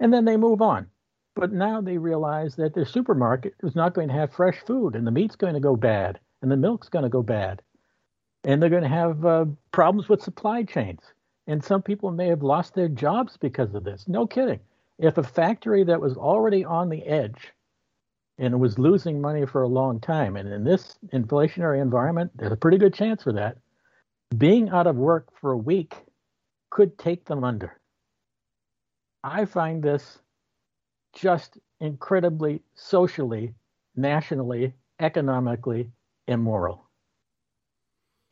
[0.00, 0.88] and then they move on.
[1.36, 5.06] But now they realize that their supermarket is not going to have fresh food, and
[5.06, 7.62] the meat's going to go bad, and the milk's going to go bad
[8.44, 11.00] and they're going to have uh, problems with supply chains.
[11.46, 14.06] And some people may have lost their jobs because of this.
[14.06, 14.60] No kidding.
[14.98, 17.52] If a factory that was already on the edge
[18.38, 22.56] and was losing money for a long time, and in this inflationary environment, there's a
[22.56, 23.56] pretty good chance for that,
[24.36, 25.94] being out of work for a week
[26.70, 27.80] could take them under.
[29.24, 30.18] I find this
[31.14, 33.54] just incredibly socially,
[33.96, 35.90] nationally, economically
[36.26, 36.87] immoral.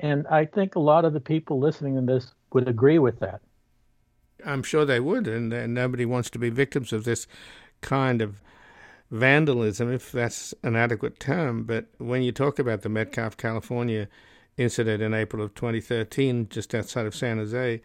[0.01, 3.41] And I think a lot of the people listening to this would agree with that.
[4.45, 7.27] I'm sure they would, and, and nobody wants to be victims of this
[7.81, 8.43] kind of
[9.11, 11.65] vandalism, if that's an adequate term.
[11.65, 14.09] But when you talk about the Metcalf, California
[14.57, 17.81] incident in April of 2013, just outside of San Jose,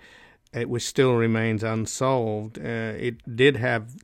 [0.53, 2.57] it was still remains unsolved.
[2.59, 3.95] Uh, it did have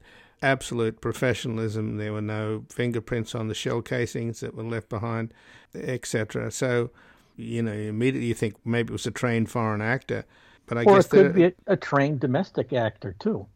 [0.41, 1.97] absolute professionalism.
[1.97, 5.33] There were no fingerprints on the shell casings that were left behind,
[5.75, 6.51] etc.
[6.51, 6.91] So,
[7.37, 10.25] you know, immediately you think maybe it was a trained foreign actor.
[10.65, 13.47] But I or guess it could be a, trained domestic actor too.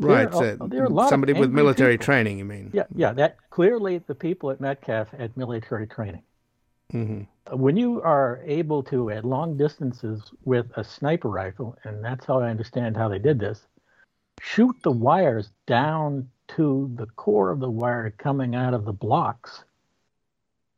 [0.00, 2.06] Right, there, so there are somebody with military people.
[2.06, 2.38] training.
[2.38, 2.70] You mean?
[2.72, 3.12] Yeah, yeah.
[3.12, 6.22] That clearly the people at Metcalf had military training.
[6.92, 7.56] Mm-hmm.
[7.56, 12.40] When you are able to, at long distances with a sniper rifle, and that's how
[12.40, 13.66] I understand how they did this,
[14.40, 19.64] shoot the wires down to the core of the wire coming out of the blocks,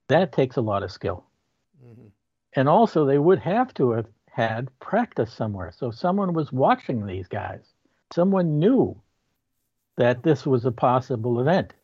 [0.09, 1.25] that takes a lot of skill.
[2.57, 5.72] And also, they would have to have had practice somewhere.
[5.76, 7.61] So someone was watching these guys.
[8.12, 9.00] Someone knew
[9.96, 11.74] that this was a possible event.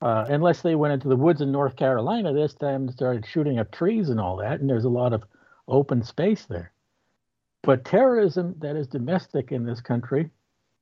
[0.00, 3.58] Uh, unless they went into the woods in North Carolina this time and started shooting
[3.58, 5.24] up trees and all that, and there's a lot of
[5.68, 6.72] open space there.
[7.62, 10.30] But terrorism that is domestic in this country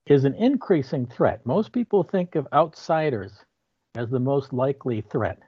[0.06, 1.46] is an increasing threat.
[1.46, 3.32] Most people think of outsiders
[3.94, 5.38] as the most likely threat.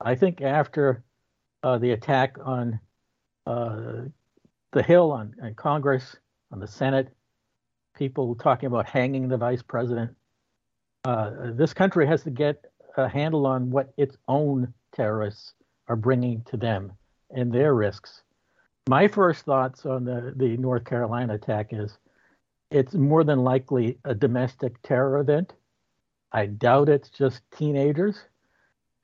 [0.00, 1.02] I think after
[1.62, 2.80] uh, the attack on
[3.46, 4.02] uh,
[4.72, 6.16] the Hill, on, on Congress,
[6.52, 7.08] on the Senate,
[7.96, 10.14] people talking about hanging the vice president,
[11.04, 12.64] uh, this country has to get
[12.96, 15.54] a handle on what its own terrorists
[15.88, 16.92] are bringing to them
[17.30, 18.22] and their risks.
[18.88, 21.98] My first thoughts on the, the North Carolina attack is
[22.70, 25.54] it's more than likely a domestic terror event.
[26.32, 28.18] I doubt it's just teenagers.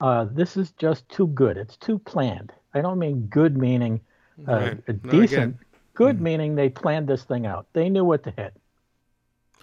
[0.01, 1.57] Uh, this is just too good.
[1.57, 2.51] It's too planned.
[2.73, 4.01] I don't mean good meaning
[4.47, 5.09] uh, right.
[5.09, 5.57] decent.
[5.93, 7.67] Good mm meaning they planned this thing out.
[7.71, 8.53] They knew what to hit.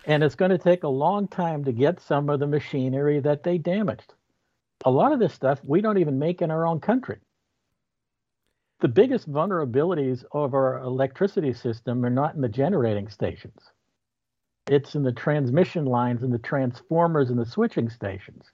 [0.07, 3.43] And it's going to take a long time to get some of the machinery that
[3.43, 4.15] they damaged
[4.85, 7.19] a lot of this stuff we don't even make in our own country.
[8.81, 13.71] The biggest vulnerabilities of our electricity system are not in the generating stations.
[14.67, 18.45] It's in the transmission lines and the transformers and the switching stations.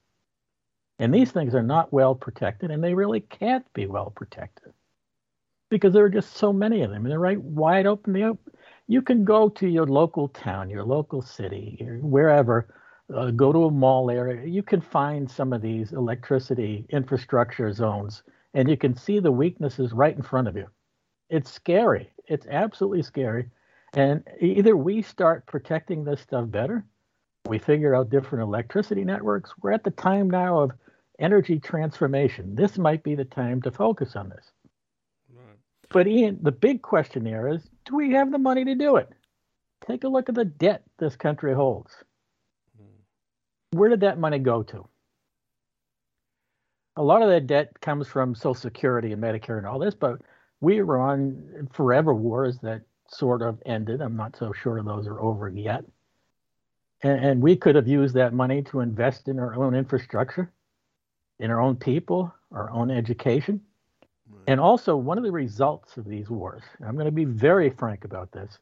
[0.99, 4.73] And these things are not well protected, and they really can't be well protected
[5.71, 7.05] because there are just so many of them.
[7.05, 8.13] And they're right wide open.
[8.13, 8.37] The
[8.89, 12.75] you can go to your local town, your local city, wherever,
[13.15, 18.23] uh, go to a mall area, you can find some of these electricity infrastructure zones
[18.55, 20.67] and you can see the weaknesses right in front of you.
[21.31, 22.11] It's scary.
[22.27, 23.51] It's absolutely scary.
[23.95, 26.85] And either we start protecting this stuff better,
[27.47, 29.53] we figure out different electricity networks.
[29.61, 30.73] We're at the time now of
[31.19, 32.55] energy transformation.
[32.55, 34.53] This might be the time to focus on this.
[35.33, 35.57] Right.
[35.91, 39.09] But Ian, the big question here is do we have the money to do it?
[39.87, 41.93] Take a look at the debt this country holds
[42.77, 43.79] hmm.
[43.79, 44.89] where did that money go to?
[46.97, 50.21] A lot of that debt comes from Social Security and Medicare and all this, but
[50.61, 54.01] we were on forever wars that sort of ended.
[54.01, 55.85] I'm not so sure those are over yet.
[57.03, 60.53] And, and we could have used that money to invest in our own infrastructure,
[61.41, 63.61] in our own people, our own education.
[64.31, 64.45] Right.
[64.47, 68.05] And also, one of the results of these wars, I'm going to be very frank
[68.05, 68.59] about this,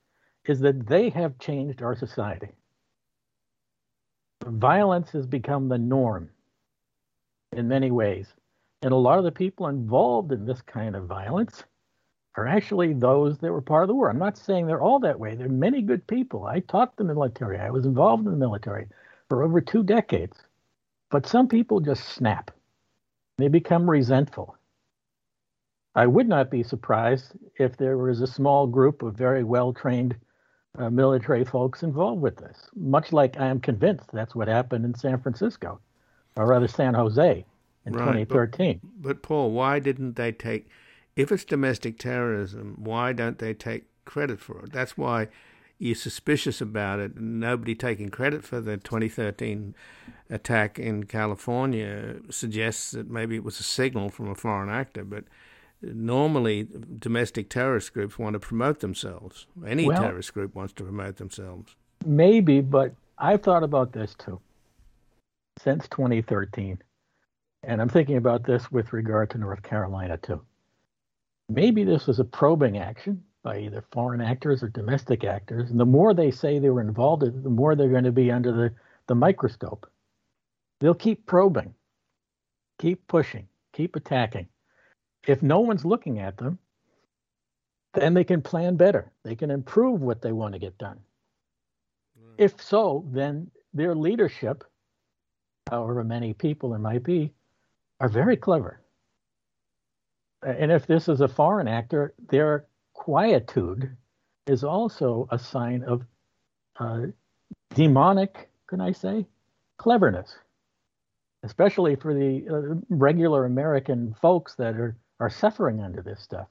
[0.46, 2.48] is that they have changed our society
[4.44, 6.30] violence has become the norm
[7.52, 8.28] in many ways.
[8.82, 11.64] And a lot of the people involved in this kind of violence
[12.36, 14.10] are actually those that were part of the war.
[14.10, 15.34] I'm not saying they're all that way.
[15.34, 16.44] There are many good people.
[16.44, 17.58] I taught the military.
[17.58, 18.86] I was involved in the military
[19.28, 20.36] for over two decades.
[21.10, 22.50] But some people just snap.
[23.38, 24.56] They become resentful.
[25.94, 30.16] I would not be surprised if there was a small group of very well trained
[30.78, 34.94] uh, military folks involved with this, much like I am convinced that's what happened in
[34.94, 35.80] San Francisco,
[36.36, 37.44] or rather San Jose
[37.86, 38.80] in right, 2013.
[38.82, 40.68] But, but Paul, why didn't they take,
[41.14, 44.72] if it's domestic terrorism, why don't they take credit for it?
[44.72, 45.28] That's why
[45.78, 47.16] you're suspicious about it.
[47.20, 49.74] Nobody taking credit for the 2013
[50.30, 55.24] attack in California suggests that maybe it was a signal from a foreign actor, but
[55.82, 56.66] normally
[56.98, 59.46] domestic terrorist groups want to promote themselves.
[59.66, 61.76] Any well, terrorist group wants to promote themselves.
[62.04, 64.40] Maybe, but I've thought about this too
[65.58, 66.78] since 2013.
[67.62, 70.40] And I'm thinking about this with regard to North Carolina too.
[71.48, 75.70] Maybe this was a probing action by either foreign actors or domestic actors.
[75.70, 78.52] And the more they say they were involved, the more they're going to be under
[78.52, 78.74] the,
[79.06, 79.88] the microscope.
[80.80, 81.72] They'll keep probing,
[82.78, 84.48] keep pushing, keep attacking
[85.26, 86.58] if no one's looking at them,
[87.94, 89.10] then they can plan better.
[89.24, 91.00] They can improve what they want to get done.
[92.38, 94.64] If so, then their leadership
[95.68, 97.32] however many people there might be,
[98.00, 98.80] are very clever.
[100.42, 102.66] And if this is a foreign actor, their
[103.06, 103.96] quietude
[104.48, 106.02] is also a sign of
[106.80, 107.02] uh,
[107.72, 109.24] demonic, can I say,
[109.78, 110.34] cleverness,
[111.44, 116.48] especially for the uh, regular American folks that are, are suffering under this stuff.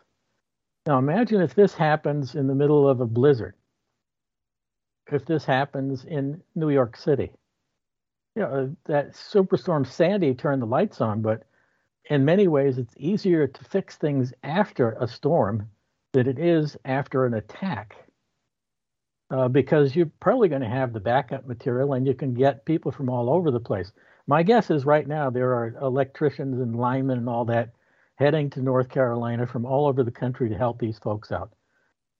[0.88, 3.56] Now, imagine if this happens in the middle of a blizzard,
[5.12, 7.34] if this happens in New York City.
[8.38, 11.44] You know, that Superstorm Sandy turned the lights on, but
[12.06, 15.70] in many ways, it's easier to fix things after a storm
[16.16, 17.98] than it is after an attack.
[19.30, 22.90] Uh, because you're probably going to have the backup material and you can get people
[22.90, 23.92] from all over the place.
[24.26, 27.74] My guess is right now there are electricians and linemen and all that
[28.16, 31.52] heading to North Carolina from all over the country to help these folks out.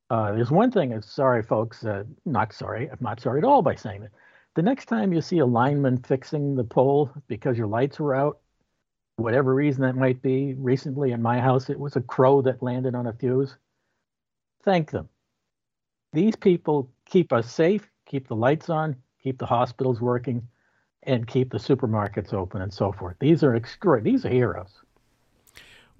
[0.10, 3.76] Uh, there's one thing, sorry, folks, uh, not sorry, I'm not sorry at all by
[3.76, 4.12] saying it.
[4.56, 8.40] The next time you see a lineman fixing the pole because your lights were out,
[9.16, 12.94] whatever reason that might be, recently in my house, it was a crow that landed
[12.94, 13.56] on a fuse.
[14.66, 15.08] Thank them.
[16.12, 20.48] These people keep us safe, keep the lights on, keep the hospitals working,
[21.04, 23.16] and keep the supermarkets open and so forth.
[23.20, 24.02] These are extra.
[24.02, 24.72] These are heroes.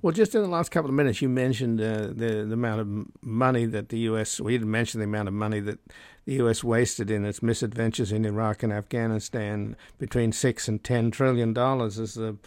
[0.02, 3.24] Well, just in the last couple of minutes, you mentioned uh, the the amount of
[3.24, 4.40] money that the U.S.
[4.40, 5.80] We didn't mention the amount of money that
[6.26, 6.64] the U.S.
[6.64, 9.76] wasted in its misadventures in Iraq and Afghanistan.
[9.98, 12.38] Between six and ten trillion dollars is the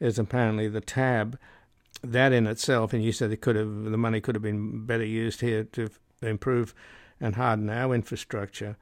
[0.00, 1.38] is apparently the tab.
[2.02, 5.04] That in itself, and you said it could have the money could have been better
[5.04, 5.90] used here to
[6.22, 6.74] improve
[7.20, 8.76] and harden our infrastructure.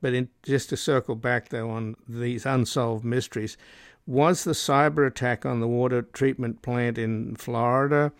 [0.00, 3.56] But in, just to circle back though on these unsolved mysteries,
[4.06, 8.12] was the cyber attack on the water treatment plant in Florida?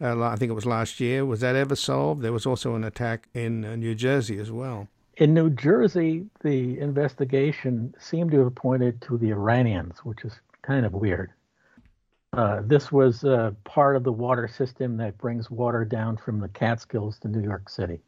[0.00, 1.24] Uh, I think it was last year.
[1.24, 2.22] Was that ever solved?
[2.22, 4.88] There was also an attack in uh, New Jersey as well.
[5.16, 10.86] In New Jersey, the investigation seemed to have pointed to the Iranians, which is kind
[10.86, 11.32] of weird.
[12.32, 16.48] Uh, this was uh, part of the water system that brings water down from the
[16.48, 18.00] Catskills to New York City.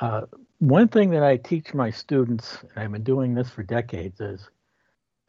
[0.00, 0.22] Uh,
[0.58, 4.48] one thing that I teach my students, and I've been doing this for decades, is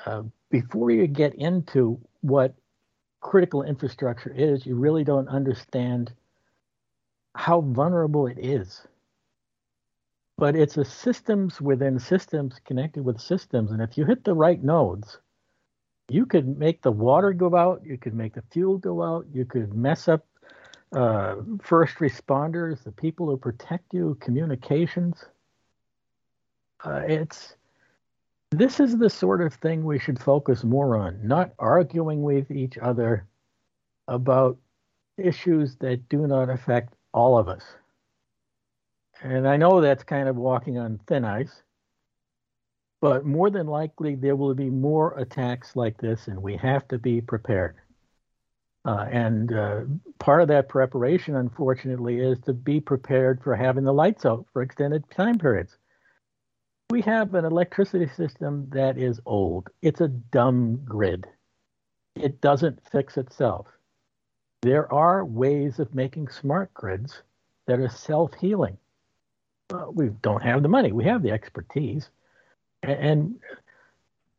[0.05, 2.53] uh, before you get into what
[3.21, 6.11] critical infrastructure is, you really don't understand
[7.35, 8.85] how vulnerable it is.
[10.37, 13.71] But it's a systems within systems connected with systems.
[13.71, 15.17] And if you hit the right nodes,
[16.09, 19.45] you could make the water go out, you could make the fuel go out, you
[19.45, 20.25] could mess up
[20.93, 25.25] uh, first responders, the people who protect you, communications.
[26.83, 27.55] Uh, it's
[28.51, 32.77] this is the sort of thing we should focus more on, not arguing with each
[32.77, 33.25] other
[34.07, 34.57] about
[35.17, 37.63] issues that do not affect all of us.
[39.23, 41.63] And I know that's kind of walking on thin ice,
[43.03, 46.97] but more than likely there will be more attacks like this, and we have to
[46.97, 47.75] be prepared.
[48.85, 49.81] Uh, and uh,
[50.19, 54.61] part of that preparation, unfortunately, is to be prepared for having the lights out for
[54.61, 55.77] extended time periods
[56.93, 59.67] we have an electricity system that is old.
[59.81, 61.25] It's a dumb grid.
[62.15, 63.65] It doesn't fix itself.
[64.61, 67.23] There are ways of making smart grids
[67.65, 68.77] that are self healing.
[69.71, 72.11] Well, we don't have the money, we have the expertise.
[72.83, 73.39] And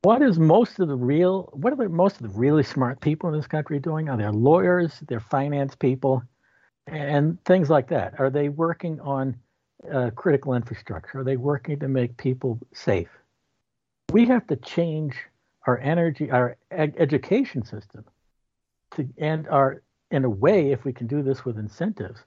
[0.02, 3.30] what is most of the real, what are the, most of the really smart people
[3.30, 4.10] in this country doing?
[4.10, 6.22] Are they lawyers, they're finance people,
[6.86, 8.20] and things like that?
[8.20, 9.36] Are they working on
[9.90, 11.20] uh, critical infrastructure?
[11.20, 13.08] Are they working to make people safe?
[14.12, 15.16] We have to change
[15.66, 18.04] our energy, our ed- education system,
[18.96, 22.20] to, and our, in a way, if we can do this with incentives,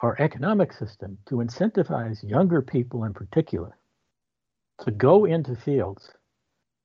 [0.00, 3.76] our economic system to incentivize younger people in particular
[4.84, 6.10] to go into fields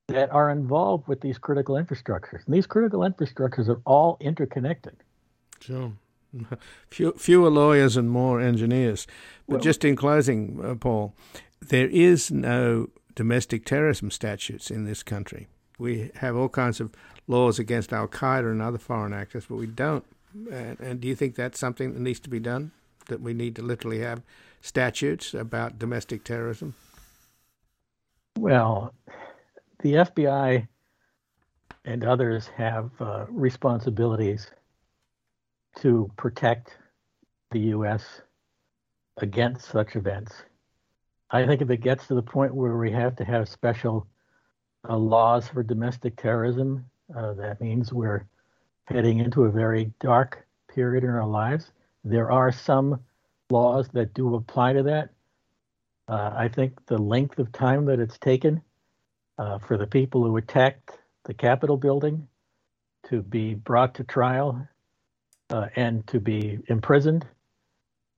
[0.08, 2.45] that are involved with these critical infrastructures.
[2.45, 4.95] And these critical infrastructures are all interconnected.
[5.60, 5.93] Sure.
[6.89, 9.08] Few, fewer lawyers and more engineers.
[9.48, 11.14] But well, just in closing, uh, Paul,
[11.62, 15.48] there is no domestic terrorism statutes in this country.
[15.80, 16.91] We have all kinds of
[17.28, 20.06] laws against Al Qaeda and other foreign actors, but we don't.
[20.52, 22.72] And, and do you think that's something that needs to be done?
[23.08, 24.22] That we need to literally have
[24.62, 26.76] statutes about domestic terrorism?
[28.38, 28.94] Well,
[29.80, 30.68] the FBI
[31.86, 34.52] and others have uh, responsibilities
[35.78, 36.78] to protect
[37.50, 38.22] the U.S.
[39.18, 40.34] against such events.
[41.32, 44.06] I think if it gets to the point where we have to have special
[44.88, 46.86] uh, laws for domestic terrorism,
[47.18, 48.28] uh, that means we're
[48.86, 51.72] heading into a very dark period in our lives.
[52.04, 53.00] There are some
[53.50, 55.10] laws that do apply to that.
[56.08, 58.62] Uh, I think the length of time that it's taken
[59.38, 60.91] uh, for the people who attacked
[61.26, 62.28] the Capitol building
[63.10, 64.68] to be brought to trial
[65.49, 67.26] uh, and to be imprisoned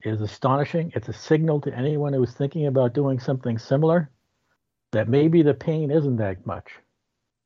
[0.02, 0.92] is astonishing.
[0.94, 4.10] It's a signal to anyone who's thinking about doing something similar
[4.92, 6.70] that maybe the pain isn't that much.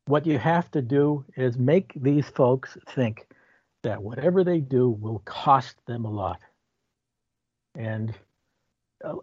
[0.07, 3.27] What you have to do is make these folks think
[3.83, 6.41] that whatever they do will cost them a lot.
[7.75, 8.15] And
[9.03, 9.15] uh,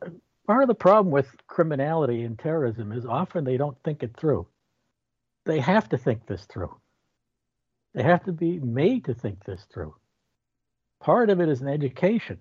[0.47, 4.47] part of the problem with criminality and terrorism is often they don't think it through.
[5.45, 6.75] They have to think this through.
[7.93, 9.95] They have to be made to think this through.
[10.99, 12.37] Part of it is an education.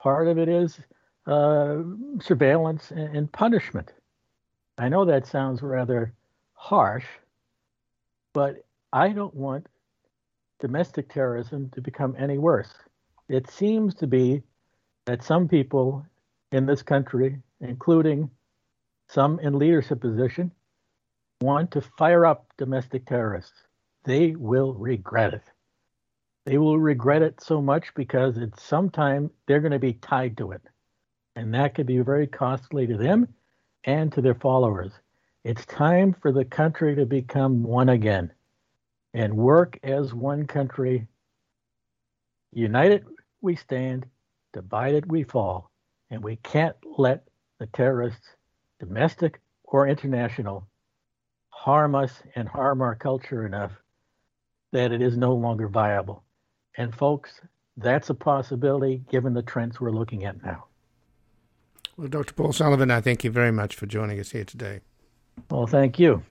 [0.00, 0.80] Part of it is
[1.26, 1.78] uh,
[2.20, 3.92] surveillance and, and punishment.
[4.76, 6.12] I know that sounds rather
[6.54, 7.06] harsh,
[8.32, 9.68] but I don't want
[10.60, 12.72] domestic terrorism to become any worse.
[13.28, 14.42] It seems to be
[15.06, 16.04] that some people
[16.54, 18.30] in this country, including
[19.08, 20.52] some in leadership position,
[21.40, 23.66] want to fire up domestic terrorists.
[24.04, 25.42] They will regret it.
[26.46, 30.36] They will regret it so much because at some time they're going to be tied
[30.36, 30.62] to it.
[31.34, 33.26] And that could be very costly to them
[33.82, 34.92] and to their followers.
[35.42, 38.32] It's time for the country to become one again
[39.12, 41.08] and work as one country.
[42.52, 43.04] United
[43.40, 44.06] we stand,
[44.52, 45.72] divided we fall
[46.10, 47.24] and we can't let
[47.58, 48.26] the terrorists,
[48.78, 50.66] domestic or international,
[51.48, 53.72] harm us and harm our culture enough
[54.72, 56.24] that it is no longer viable.
[56.76, 57.40] And folks,
[57.76, 60.66] that's a possibility given the trends we're looking at now.
[61.96, 62.34] Well, Dr.
[62.34, 64.80] Paul Sullivan, I thank you very much for joining us here today.
[65.50, 66.22] Well, thank you.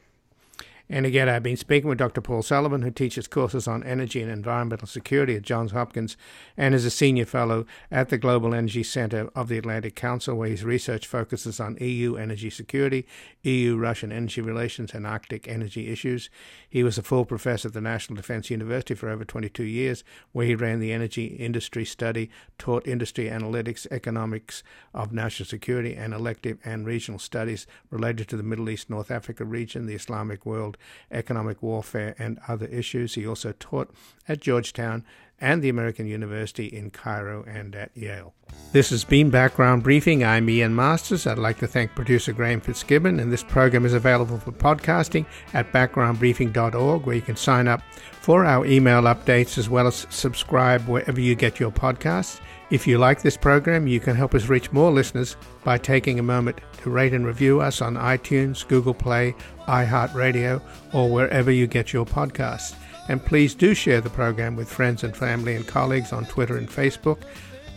[0.94, 2.22] And again, I've been speaking with Dr.
[2.22, 6.16] Paul Sullivan, who teaches courses on energy and environmental security at Johns Hopkins
[6.56, 10.50] and is a senior fellow at the Global Energy Center of the Atlantic Council, where
[10.50, 13.08] his research focuses on EU energy security,
[13.42, 16.30] EU Russian energy relations, and Arctic energy issues.
[16.70, 20.46] He was a full professor at the National Defense University for over 22 years, where
[20.46, 22.30] he ran the energy industry study,
[22.60, 24.62] taught industry analytics, economics
[24.94, 29.44] of national security, and elective and regional studies related to the Middle East, North Africa
[29.44, 30.78] region, the Islamic world
[31.12, 33.16] economic warfare, and other issues.
[33.16, 33.94] He also taught
[34.28, 35.04] at Georgetown
[35.40, 38.34] and the American University in Cairo and at Yale.
[38.72, 40.24] This has been Background Briefing.
[40.24, 41.28] I'm Ian Masters.
[41.28, 45.72] I'd like to thank producer Graham Fitzgibbon, and this program is available for podcasting at
[45.74, 47.82] backgroundbriefing.org, where you can sign up
[48.22, 52.40] for our email updates as well as subscribe wherever you get your podcasts.
[52.70, 56.24] If you like this program, you can help us reach more listeners by taking a
[56.24, 59.36] moment to rate and review us on iTunes, Google Play,
[59.68, 60.62] iHeartRadio,
[60.94, 62.76] or wherever you get your podcasts.
[63.10, 66.70] And please do share the program with friends and family and colleagues on Twitter and
[66.70, 67.20] Facebook.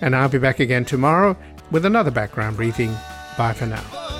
[0.01, 1.37] And I'll be back again tomorrow
[1.71, 2.95] with another background briefing.
[3.37, 4.16] Bye for now.